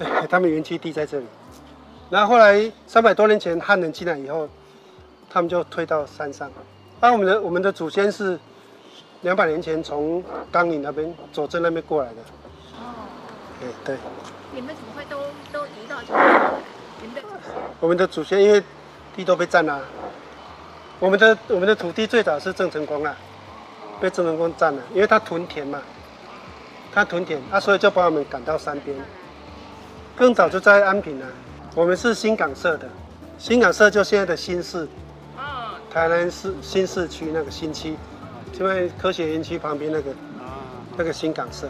[0.00, 0.26] 哦。
[0.30, 1.26] 他们园区地在这里，
[2.10, 4.48] 然后后来三百多年前汉人进来以后，
[5.28, 6.50] 他们就推到山上。
[7.00, 8.38] 啊，我们的我们的祖先是
[9.20, 12.16] 两百年前从冈岭那边左镇那边过来的。
[12.74, 13.06] 哦。
[13.60, 13.96] 对对。
[14.52, 15.18] 你们怎么会都
[15.52, 16.50] 都移到这边？
[17.00, 17.52] 你们的祖先？
[17.78, 18.60] 我们的祖先因为
[19.14, 19.80] 地都被占了。
[20.98, 23.14] 我们的我们的土地最早是郑成功啊，
[24.00, 25.80] 被郑成功占了，因为他屯田嘛，
[26.92, 28.96] 他屯田，啊，所以就把我们赶到山边。
[30.16, 31.26] 更早就在安平了，
[31.76, 32.88] 我们是新港社的，
[33.38, 34.88] 新港社就现在的新市。
[35.98, 37.96] 台南市新市区那个新区，
[38.56, 40.12] 就在科学园区旁边那个，
[40.96, 41.68] 那个新港社。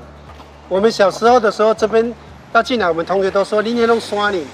[0.69, 2.15] 我们小时候的时候，这边
[2.53, 4.47] 要进来，我们同学都说林年弄刷你，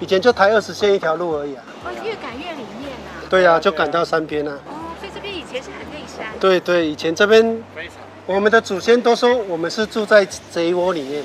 [0.00, 1.64] 以前就台二十线一条路而已啊。
[1.82, 3.24] 哦，越赶越里面啊。
[3.30, 4.52] 对啊，就赶到山边啊。
[4.66, 6.26] 哦，所以这边以前是很内山。
[6.38, 7.64] 对对，以前这边
[8.26, 11.24] 我们的祖先都说我们是住在贼窝里面，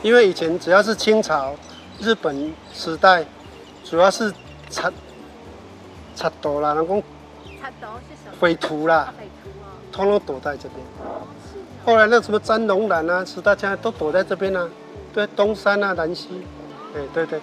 [0.00, 1.54] 因为以前只要是清朝、
[2.00, 3.22] 日本时代，
[3.84, 4.32] 主要是
[4.70, 4.82] 贼
[6.16, 7.02] 贼盗啦，人讲
[8.40, 9.12] 匪徒啦，
[9.92, 10.80] 通通躲在这边。
[11.84, 14.68] 后来那什么詹龙兰啊、是大家都躲在这边啊，
[15.12, 16.28] 对，东山啊、兰溪，
[16.92, 17.40] 对对对。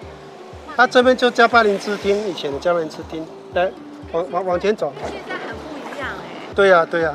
[0.75, 3.71] 他这边就加巴林支厅，以前的加巴林支厅，来
[4.11, 4.91] 往往往前走。
[5.05, 6.53] 现在很不一样哎。
[6.55, 7.13] 对呀对呀，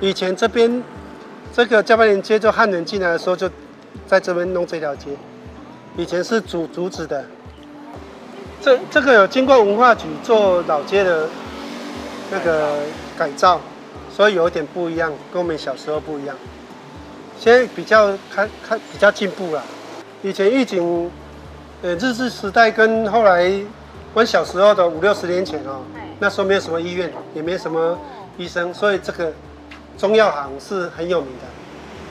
[0.00, 0.82] 以前这边
[1.52, 3.48] 这个加巴林街，就汉人进来的时候就
[4.06, 5.10] 在这边弄这条街，
[5.96, 7.24] 以前是竹竹子的。
[8.60, 11.28] 这这个有经过文化局做老街的
[12.30, 12.78] 那个
[13.16, 13.60] 改造，
[14.14, 16.36] 所以有点不一样，跟我们小时候不一样。
[17.38, 19.62] 现在比较开开比较进步了，
[20.22, 21.10] 以前预警。
[21.82, 23.52] 呃，日治时代跟后来
[24.14, 25.82] 我小时候的五六十年前哦，
[26.18, 27.96] 那时候没有什么医院，也没什么
[28.38, 29.30] 医生，所以这个
[29.98, 31.44] 中药行是很有名的。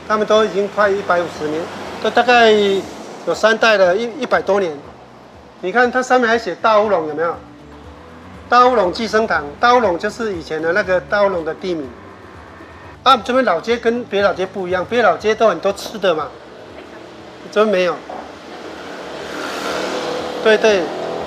[0.08, 1.60] 他们都已经快一百五十年，
[2.04, 4.72] 都大概有三代了，一一百多年。
[5.66, 7.36] 你看它上面还写大乌龙有没有？
[8.48, 11.90] 大乌龙济生堂，大乌龙就是以前的那个大乌龙的地名。
[13.02, 16.28] 啊，这边老街跟别老街不一样，别老街都很多吃的嘛，
[17.52, 17.96] 这边没有。
[20.44, 20.84] 对对，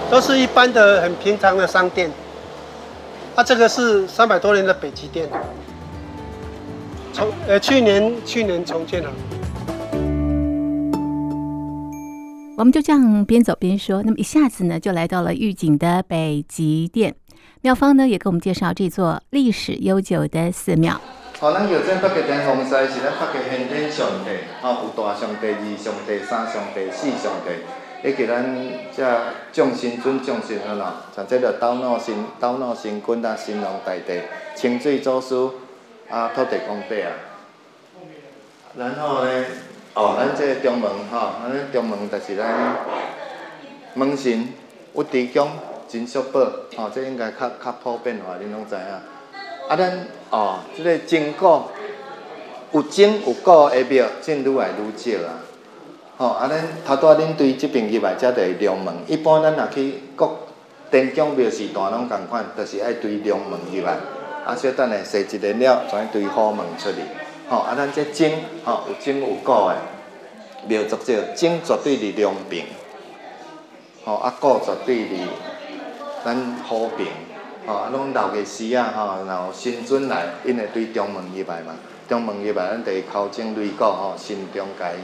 [0.08, 2.08] 都是一般的很平常的商店。
[3.34, 5.28] 啊，这个是三百多年的北极店，
[7.12, 9.10] 重呃去年去年重建了。
[12.58, 17.14] 我们就这样边走边说，那么一下子呢就来到了玉景的北极殿。
[17.60, 21.00] 庙方呢也给我们介绍这座历史悠久的寺庙。
[21.38, 28.08] 好，咱叫这北极殿奉祀是咱北极先天上帝，啊，有大上帝、二上帝、三上帝、四上帝。
[28.08, 28.44] 迄个咱
[28.92, 29.20] 这
[29.52, 30.74] 众神尊、众神啊
[31.12, 34.20] 喏，像这个斗脑神、斗脑神君啊、神龙大帝、
[34.56, 35.48] 清水祖师
[36.10, 37.12] 啊、土地公伯啊。
[38.76, 39.44] 然后呢，
[39.98, 42.76] 哦，咱这个中门吼，咱中门就是咱
[43.94, 44.46] 门神
[44.94, 45.50] 有地宫、
[45.88, 46.38] 金色宝，
[46.76, 48.80] 吼，这应该较较普遍话，恁拢知影。
[49.68, 51.62] 啊，咱哦，这个真古
[52.70, 55.42] 有真有古的庙，真愈来愈少啊。
[56.16, 58.94] 吼，啊，恁头拄仔恁对即边入来，才着龙门。
[59.08, 60.30] 一般咱若去各
[60.92, 63.96] 殿宫庙寺坛拢共款，着是爱对龙门入来。
[64.46, 66.98] 啊，小等下设一个了，跩对后门出去。
[67.48, 68.30] 吼，啊，咱这钟，
[68.64, 69.76] 吼有钟有鼓诶，
[70.66, 72.66] 庙祝少，钟绝对伫龙边。
[74.04, 75.26] 吼，啊，鼓绝对伫
[76.24, 76.36] 咱
[76.68, 77.08] 虎边。
[77.66, 81.74] 吼，啊，拢老个时啊，吼，然后新尊来，因会对中门入来嘛。
[82.08, 84.94] 中门入来，咱得敲钟擂鼓，吼，心中解。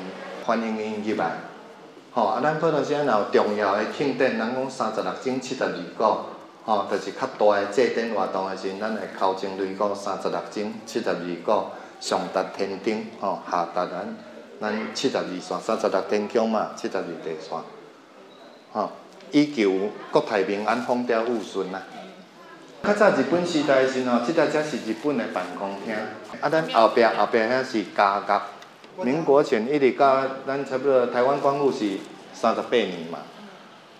[0.46, 1.30] 欢迎因入来，
[2.12, 2.26] 吼！
[2.26, 6.04] 啊，咱普通时若有重要的庆典，人讲三十六钟七十二鼓，
[6.66, 11.68] 吼，着是较大个祭典活动的时，咱会敲钟擂鼓三十六种七十二鼓，
[12.04, 14.14] 上达天顶，吼，下达咱
[14.60, 17.58] 咱七十二线，三十六天宫嘛，七十二地线，
[18.74, 18.92] 吼，
[19.30, 19.72] 以求
[20.12, 21.80] 国泰民安，风调雨顺呐。
[22.82, 25.94] 较早日本时代时吼，即个才是日本的办公厅，
[26.42, 28.42] 啊，咱后壁后壁遐是家乐。
[29.02, 31.96] 民国前一直到咱差不多台湾光复是
[32.34, 33.20] 三十八年嘛，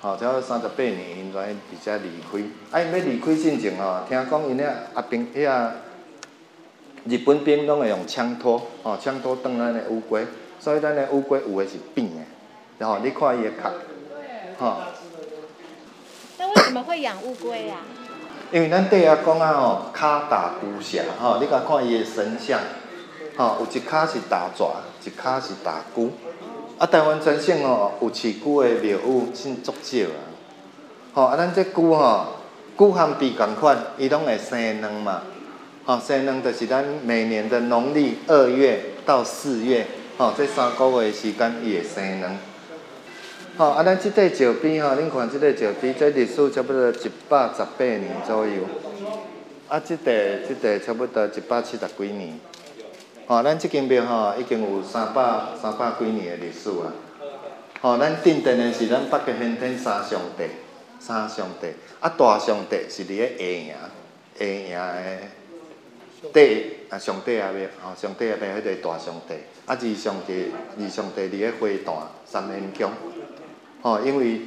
[0.02, 2.38] 吼，差不多三十八年因跩伫遮离开。
[2.78, 5.70] 啊，因要离开进前吼，听讲因遐阿兵遐
[7.06, 10.26] 日本兵拢会用枪托，吼，枪托当咱的乌龟，
[10.58, 12.22] 所以咱的乌龟有的是扁的，
[12.78, 13.70] 然后你看伊的壳，
[14.58, 14.76] 吼。
[16.38, 17.78] 那为什么会养乌龟啊？
[18.50, 22.58] 因为咱底下讲啊吼，骹踏龟蛇，吼，你甲看伊的神像。
[23.36, 24.70] 吼，有一骹是大蛇，
[25.04, 26.08] 一骹是大龟。
[26.78, 30.22] 啊，台湾全省哦，有饲龟的庙宇真足少啊。
[31.12, 32.26] 吼，啊，咱这龟吼，
[32.76, 35.22] 龟和猪共款，伊拢会生卵嘛。
[35.84, 42.38] 吼，生卵就是咱每年的农历二月到四月，吼，这三个月时间伊会生卵。
[43.56, 48.62] 吼，啊，咱即块石碑吼，恁看即块石碑，这历史差不多一百十八年左右。
[49.68, 50.12] 啊，即块
[50.48, 52.38] 即块差不多一百七十几年。
[53.26, 55.22] 吼，咱即间庙吼已经有三百
[55.60, 56.92] 三百几年的历史啊！
[57.80, 60.44] 吼，咱顶殿的是咱北极先天三上帝，
[60.98, 61.68] 三上帝
[62.00, 63.68] 啊，大上帝是伫个下营，
[64.38, 65.18] 下营的
[66.32, 69.34] 帝啊，上帝阿庙吼，上帝阿庙迄个大上帝
[69.66, 72.90] 啊，二上帝二上帝伫个花坛三元宫。
[73.82, 74.40] 吼，因为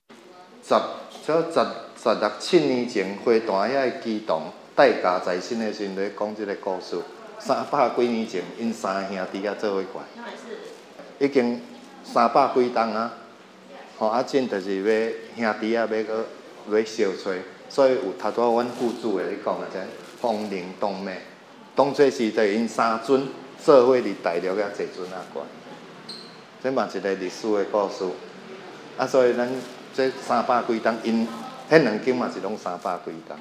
[0.64, 1.60] 十少十
[2.02, 6.98] 十六七年前花坛遐个乩童代驾在身的时阵咧讲即个故事。
[7.40, 10.02] 三百几年前，因三兄弟啊做伙过，
[11.20, 11.62] 已经
[12.04, 13.14] 三百几冬啊，
[14.00, 16.26] 吼啊，真着是要兄弟啊，要搁
[16.72, 19.78] 要相随，所以有头拄阮副主的咧讲啊，即
[20.20, 21.22] 风铃动脉，
[21.78, 23.28] 当初是着因三尊
[23.64, 25.46] 做伙伫大陆遐坐船仔过，
[26.64, 28.04] 这嘛一个历史的故事。
[28.98, 29.48] 啊，所以咱
[29.96, 31.28] 这三百几吨，因
[31.70, 33.38] 迄两间嘛是拢三百几吨，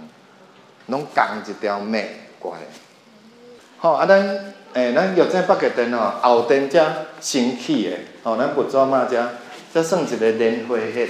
[0.89, 2.61] 拢共一条脉过来。
[3.78, 4.20] 好，啊，咱
[4.74, 9.26] 诶、咱药剂北极灯吼，后灯才升起的，吼，咱佛祖嘛才，
[9.72, 11.09] 才算一个莲花黑。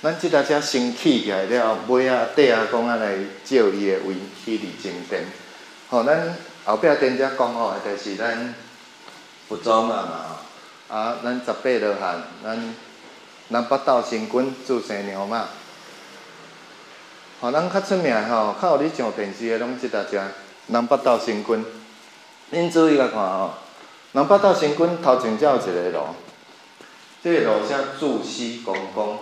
[0.00, 5.22] 咱即搭才升起起来了，尾啊、底啊，讲啊来照伊的位，去伫正殿。
[5.90, 8.54] 吼，咱后壁灯才讲吼，就是咱
[9.48, 12.74] 佛祖嘛嘛，啊，咱十八罗汉，咱
[13.48, 15.48] 南北斗星君注生娘嘛。
[17.40, 20.20] 吼，咱较出名吼，较有咧上电视诶，拢即搭只
[20.66, 21.64] 南北斗星君。
[22.52, 23.54] 恁注意来看吼，
[24.12, 26.00] 南北斗星君头前才有一个路，
[27.22, 29.20] 这个炉写注西公公。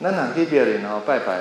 [0.00, 1.38] 咱若去庙里吼拜拜，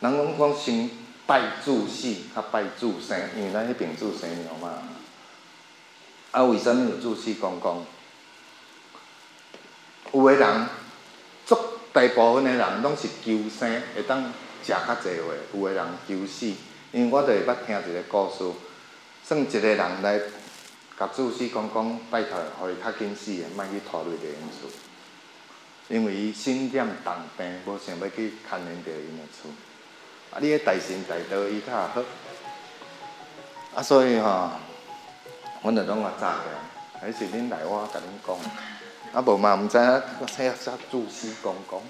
[0.00, 0.90] 人拢讲先
[1.26, 4.82] 拜注西，较拜注生，因为咱迄边注生娘嘛。
[6.30, 7.84] 啊，为什么有注西公公？
[10.12, 10.66] 有个人，
[11.44, 11.58] 足
[11.92, 14.22] 大部分的人拢是求生，会当
[14.62, 15.34] 食较济话。
[15.52, 16.46] 有个人求死，
[16.92, 18.50] 因为我着会捌听一个故事，
[19.24, 20.20] 算一个人来
[20.98, 24.70] 甲注西公公拜托，互伊较紧死的，莫去拖累着因厝。
[25.88, 29.50] 因为伊心念重病，无想要去牵连着因的厝。
[30.30, 32.02] 啊，你个大神大道伊较好。
[33.74, 34.50] 啊，所以吼，
[35.62, 38.36] 阮着拢话早起来，还是恁来我甲恁讲。
[39.12, 41.82] 啊，无嘛毋知影，我写写注西公公。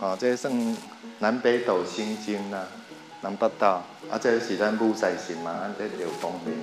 [0.00, 0.76] 哦，这算
[1.18, 2.66] 南北斗星君啦，
[3.20, 3.66] 南北斗。
[3.66, 6.58] 啊，这是咱武财神嘛，啊，这刘公明。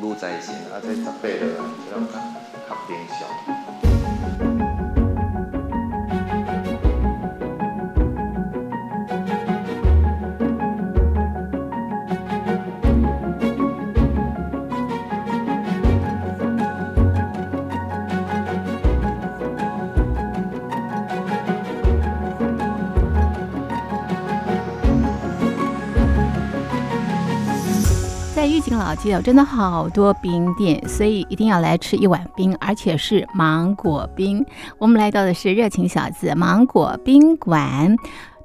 [0.00, 2.08] 武财神，啊，这十八罗汉，这种
[2.68, 3.61] 较平常。
[28.92, 34.44] 老街哦，真的好多冰店，所以一定要来吃一碗冰，而且是芒果冰。
[34.76, 37.96] 我们来到的是热情小子芒果冰馆，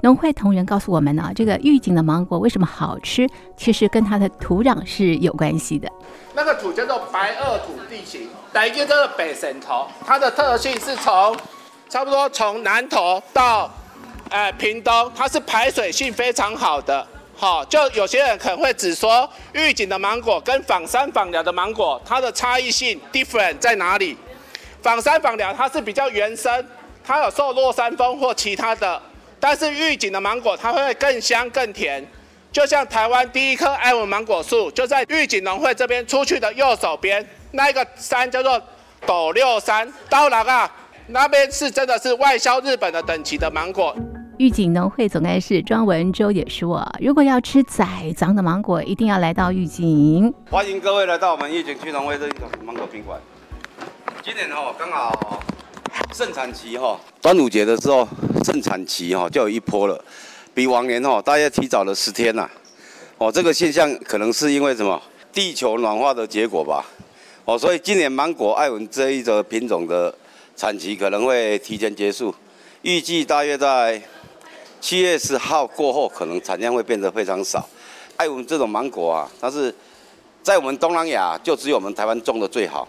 [0.04, 3.28] 农会同仁告诉我们呢，这个玉井的芒果为什么好吃，
[3.58, 5.92] 其实跟它的土壤是有关系的。
[6.34, 11.36] 那个土叫做白垩土地形，来一个这个北山头，它的特性是从
[11.90, 13.70] 差不多从南投到
[14.30, 17.06] 呃屏东，它是排水性非常好的。
[17.40, 24.18] 好，就有些人可能会只说玉井的芒果跟仿山仿寮的芒果，它的差异性 different 在哪里？
[24.82, 26.68] 仿山仿寮它是比较原生，
[27.06, 29.00] 它有受落山风或其他的，
[29.40, 32.04] 但是玉井的芒果它会更香更甜。
[32.52, 38.60] 就像台湾第一棵爱文芒果树，就在玉井农会这边出去的右手边，那一个山叫做
[39.06, 40.72] 斗六山，到哪个？
[41.10, 43.96] 那边是真的是外销日本的等级的芒果。
[44.38, 50.32] 玉井农会总干事庄文周也说：“如果要吃宰脏的芒果，一定要来到玉井。
[50.52, 53.20] 欢迎各位来到我们玉井区农会这一种芒果宾馆。
[54.24, 55.42] 今年哦刚好
[56.14, 58.08] 盛产期哈，端午节的时候
[58.44, 60.00] 盛产期哈就有一波了，
[60.54, 62.48] 比往年哈大约提早了十天呐。
[63.18, 65.02] 哦，这个现象可能是因为什么？
[65.34, 66.86] 地球暖化的结果吧。
[67.46, 70.14] 哦，所以今年芒果艾文这一种品种的
[70.56, 72.36] 产期可能会提前结束，
[72.84, 74.00] 预计大约在。
[74.80, 77.68] 七月十号过后，可能产量会变得非常少。
[78.16, 79.74] 爱文这种芒果啊，它是
[80.42, 82.88] 在我们东南亚就只有我们台湾种的最好，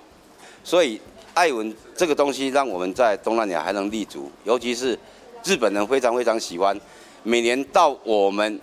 [0.62, 1.01] 所以
[1.34, 4.99] 爱文这个东西让我们在东南亚还能立足，尤其是
[5.45, 6.78] 日本人非常非常喜欢。
[7.22, 8.61] 每年到我们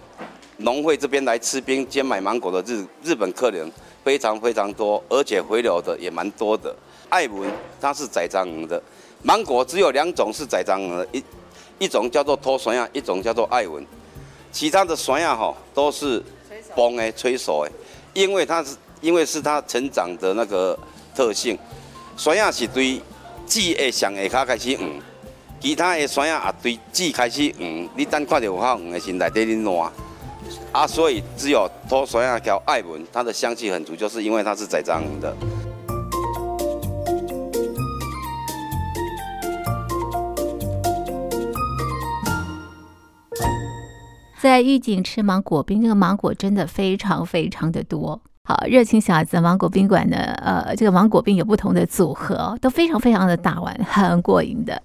[0.58, 3.70] 农会这边来吃冰兼买芒果的日日本客人
[4.04, 6.76] 非常非常多，而且回流的也蛮多的。
[7.10, 7.50] 爱文
[7.82, 8.82] 它是仔章鱼的
[9.22, 11.24] 芒果，只有两种是仔章鱼的一。
[11.80, 13.86] 一种叫做脱酸亚，一种叫做艾文，
[14.52, 16.24] 其他的酸亚哈都是
[16.76, 17.72] 崩诶、吹手诶，
[18.14, 20.78] 因为它是因为是它成长的那个
[21.14, 21.58] 特性，
[22.16, 23.02] 酸亚是对
[23.46, 24.90] 枝诶上下卡开始黄，
[25.60, 29.92] 其他的酸亚也对枝开始黄，你等看到有较黄的是内底哩烂，
[30.72, 35.36] 啊，所以只有脱酸亚叫艾文，它的香气很足，就是因为它是栽赃的。
[44.46, 48.22] 在玉井吃芒果冰，这个芒果真的非常非常的多。
[48.44, 54.80] 好，热情小子芒果宾馆呢，呃，这个芒果冰有不同的组合，都非常非常的大碗，很过瘾的。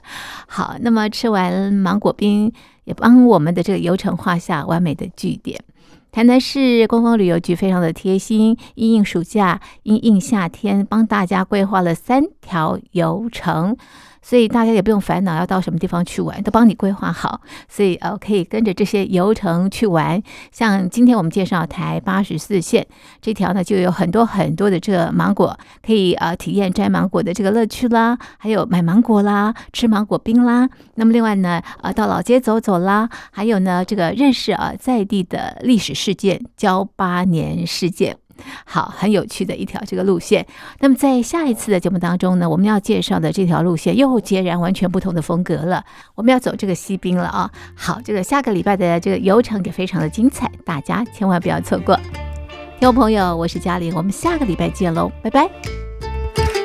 [0.47, 2.51] 好，那么吃完芒果冰，
[2.85, 5.63] 也帮我们的这个游程画下完美的句点。
[6.11, 13.77] 台南市观光旅游局非常的贴心，因应暑假，因应夏天，帮大家规划了三条游程。
[14.23, 20.23] 所以大家也不用烦恼要到什么地方去玩，都帮你规划好，所以呃可以跟着这些游程去玩。
[20.53, 22.87] 像今天我们介绍台八十四线
[23.21, 30.69] 这条呢，就有很多很多的这个芒果，可以呃体验摘芒果的这个乐趣啦，还有买芒果啦，吃芒果冰啦。
[30.97, 38.17] 那么另外呢，呃到老街走走啦，还有呢这个认识啊在地的历史事件，交八年事件。
[38.65, 40.47] 好，很有趣的一条这个路线。
[40.81, 45.85] 那么在下一次的节目当中呢，我们要介绍的这条路线又截然完全不同的风格了。
[46.15, 47.51] 我们要走这个西滨了啊！
[47.75, 51.95] 好，这个下个礼拜的这个游程也非常的精彩，大家千万不要错过。
[51.97, 55.80] 听众朋友，我是嘉玲，我们下个礼拜见喽，拜拜。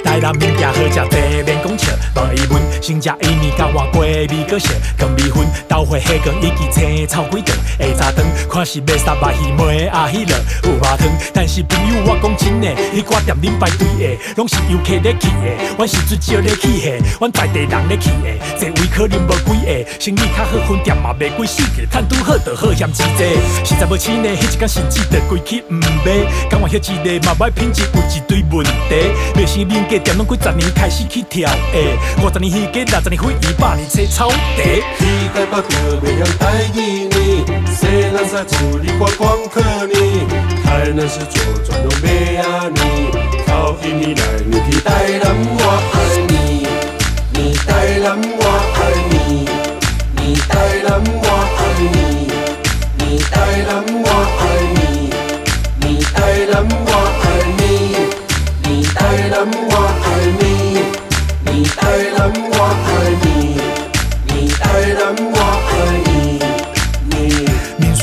[0.05, 1.91] 台南物件好食，地免讲笑。
[2.13, 7.55] 无疑问，先食伊面甲碗粿味阁鲜，更米粉豆花蟹羹以及青草粿条。
[7.79, 23.23] 下早顿看是卖三巴鱼糜阿喜乐有肉汤，但是朋友我讲真诶，迄挂店恁排队诶，拢是游客咧去诶，阮是最少咧去诶，阮在地人咧去诶，这位可能无几个，生意较好，分店嘛卖几四个，趁拄好就好嫌钱济。
[23.65, 29.94] 实在无钱诶，迄一工甚至着规去毋买，讲话迄一个嘛歹品质有一堆问题，卖生恁。
[29.99, 34.83] 店拢几十年开始去跳诶，五十年起价，六十年飞一百年切草地。
[34.97, 36.43] 去台北就袂晓台
[36.73, 36.77] 语
[37.07, 37.17] 呢，
[37.73, 39.95] 西南山处理观光客呢，
[40.63, 42.81] 台南市左转都袂啊呢，
[43.47, 44.89] 靠印尼来你去台
[45.23, 45.25] 南
[45.57, 45.59] 我
[45.93, 45.95] 爱
[46.27, 46.33] 你，
[47.33, 48.05] 你台南
[48.37, 48.41] 我
[48.75, 48.77] 爱
[49.09, 49.13] 你，
[50.17, 50.51] 你台
[50.87, 50.89] 南
[51.21, 51.25] 我
[51.57, 51.93] 爱你，
[52.97, 53.33] 你台
[53.67, 53.69] 南
[54.03, 54.05] 我
[54.39, 54.44] 爱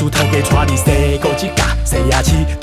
[0.03, 0.75] 露头给穿你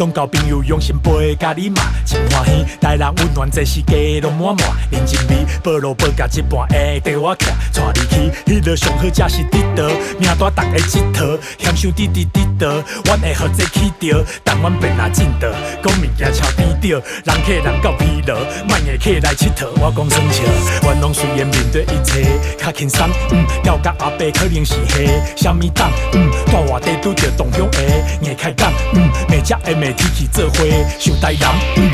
[0.00, 2.64] 当交朋友用心陪甲你嘛，真欢喜。
[2.80, 9.86] 台人温暖这世界拢满满，人情味，报路报甲一半会跟我徛，带你去，迄个上好食是伫倒，
[10.18, 12.66] 名大逐个佚佗，享受滴滴滴答，
[13.04, 18.36] 阮会和这起着，但阮变哪进的，讲物件超低调，人客人够疲劳，
[18.66, 20.42] 慢个客来佚佗，我讲算笑，
[20.80, 22.26] 阮拢虽然面对一切
[22.56, 24.96] 较轻松，嗯，调甲阿伯可能是虾，
[25.36, 27.78] 啥物档，嗯，带我地拄着同乡的，
[28.22, 30.54] 硬开讲，嗯，每只会每天去做伙，
[31.00, 31.90] 想台南，嗯，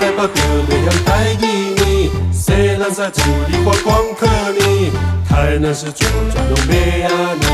[0.00, 0.16] 台北
[0.66, 1.82] 袂晓台语呢，
[2.32, 2.42] 西
[2.78, 4.90] 南山处理观光客呢，
[5.28, 7.46] 台南市左转都袂啊呢，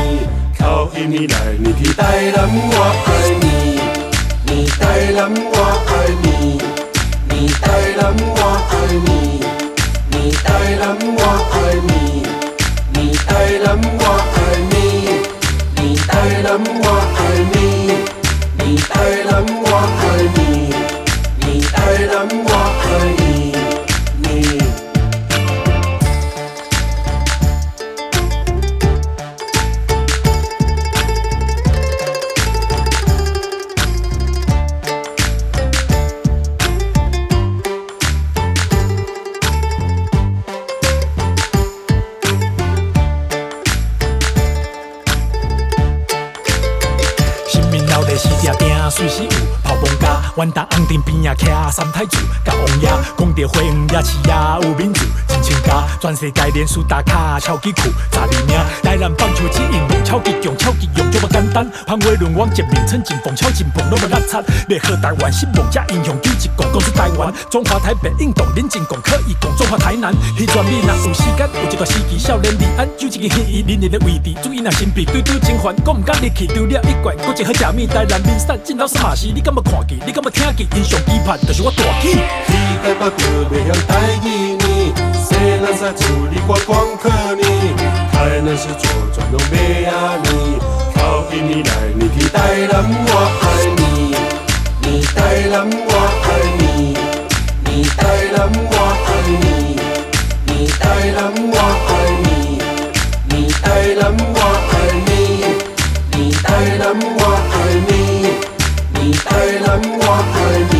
[0.57, 2.73] 靠印尼来你去台南我
[3.05, 3.09] 爱
[3.41, 3.43] 你，
[4.45, 5.53] 你台南我
[5.85, 5.91] 爱
[6.23, 6.57] 你，
[7.27, 7.67] 你台
[7.97, 8.39] 南我
[8.71, 8.73] 爱
[9.03, 9.43] 你，
[10.09, 10.47] 你台
[10.79, 11.19] 南我
[11.51, 11.53] 爱
[11.85, 11.91] 你，
[12.93, 13.27] 你台
[13.61, 13.67] 南
[13.99, 13.99] 我
[14.31, 14.39] 爱
[14.71, 14.73] 你，
[15.75, 16.07] 你台
[16.43, 16.47] 南
[16.79, 17.19] 我爱
[17.51, 17.59] 你，
[18.71, 18.93] 你台
[19.29, 19.67] 南我
[19.99, 20.01] 爱
[20.33, 20.39] 你，
[21.45, 21.75] 你台
[22.07, 22.49] 南我
[22.79, 23.60] 爱，你。
[49.01, 49.29] 随时有
[49.63, 50.21] 泡崩家。
[50.35, 52.87] 阮搭红灯边仔徛，三太子甲王爷，
[53.17, 55.30] 讲着花园夜饲也有面子。
[55.41, 79.97] 真亲家，全世界连输打卡超级酷，十二名，台南棒球只应用超级强，超级勇就么简单，潘威伦王杰明称金凤超金凤，那么邋遢，要和台湾新梦加英雄救一共，讲出台湾，中华台北运动连进攻可以共，中华台南，迄阵你若有时间，有一段时期少年李安，就一个现役人员的位置，注意若身边堆堆情环，讲唔敢入去，丢了一罐，搁一盒食面，台南名产进老是马西，你敢要看见？
[80.05, 80.31] 你敢要？
[80.31, 82.11] 听见英雄期盼，就是我大起。
[82.11, 82.17] 去
[82.83, 84.57] 台北就袂晓台语
[85.61, 87.43] 呢，西南山处理观光客呢，
[88.11, 90.27] 台南市左转都袂啊呢，
[90.95, 92.37] 靠印尼来你去台
[92.71, 92.73] 南
[93.05, 93.09] 我
[93.41, 93.43] 爱
[93.77, 93.81] 你，
[94.81, 95.15] 你台
[95.49, 95.91] 南我
[96.23, 96.61] 爱你，
[97.65, 97.99] 你台
[98.33, 98.35] 南
[98.71, 98.73] 我
[99.05, 99.07] 爱
[99.41, 99.43] 你，
[100.47, 100.81] 你台
[101.15, 101.19] 南
[101.51, 101.53] 我
[101.87, 101.89] 爱
[102.23, 102.27] 你，
[103.29, 103.63] 你台
[103.95, 104.01] 南
[104.33, 104.35] 我
[104.71, 104.73] 爱
[105.05, 105.09] 你，
[106.11, 106.45] 你台
[106.79, 106.83] 南
[107.17, 107.19] 我
[107.51, 107.53] 爱
[107.87, 107.91] 你。
[108.93, 109.29] 你台
[109.61, 110.03] 南，我
[110.33, 110.35] 爱
[110.71, 110.75] 你。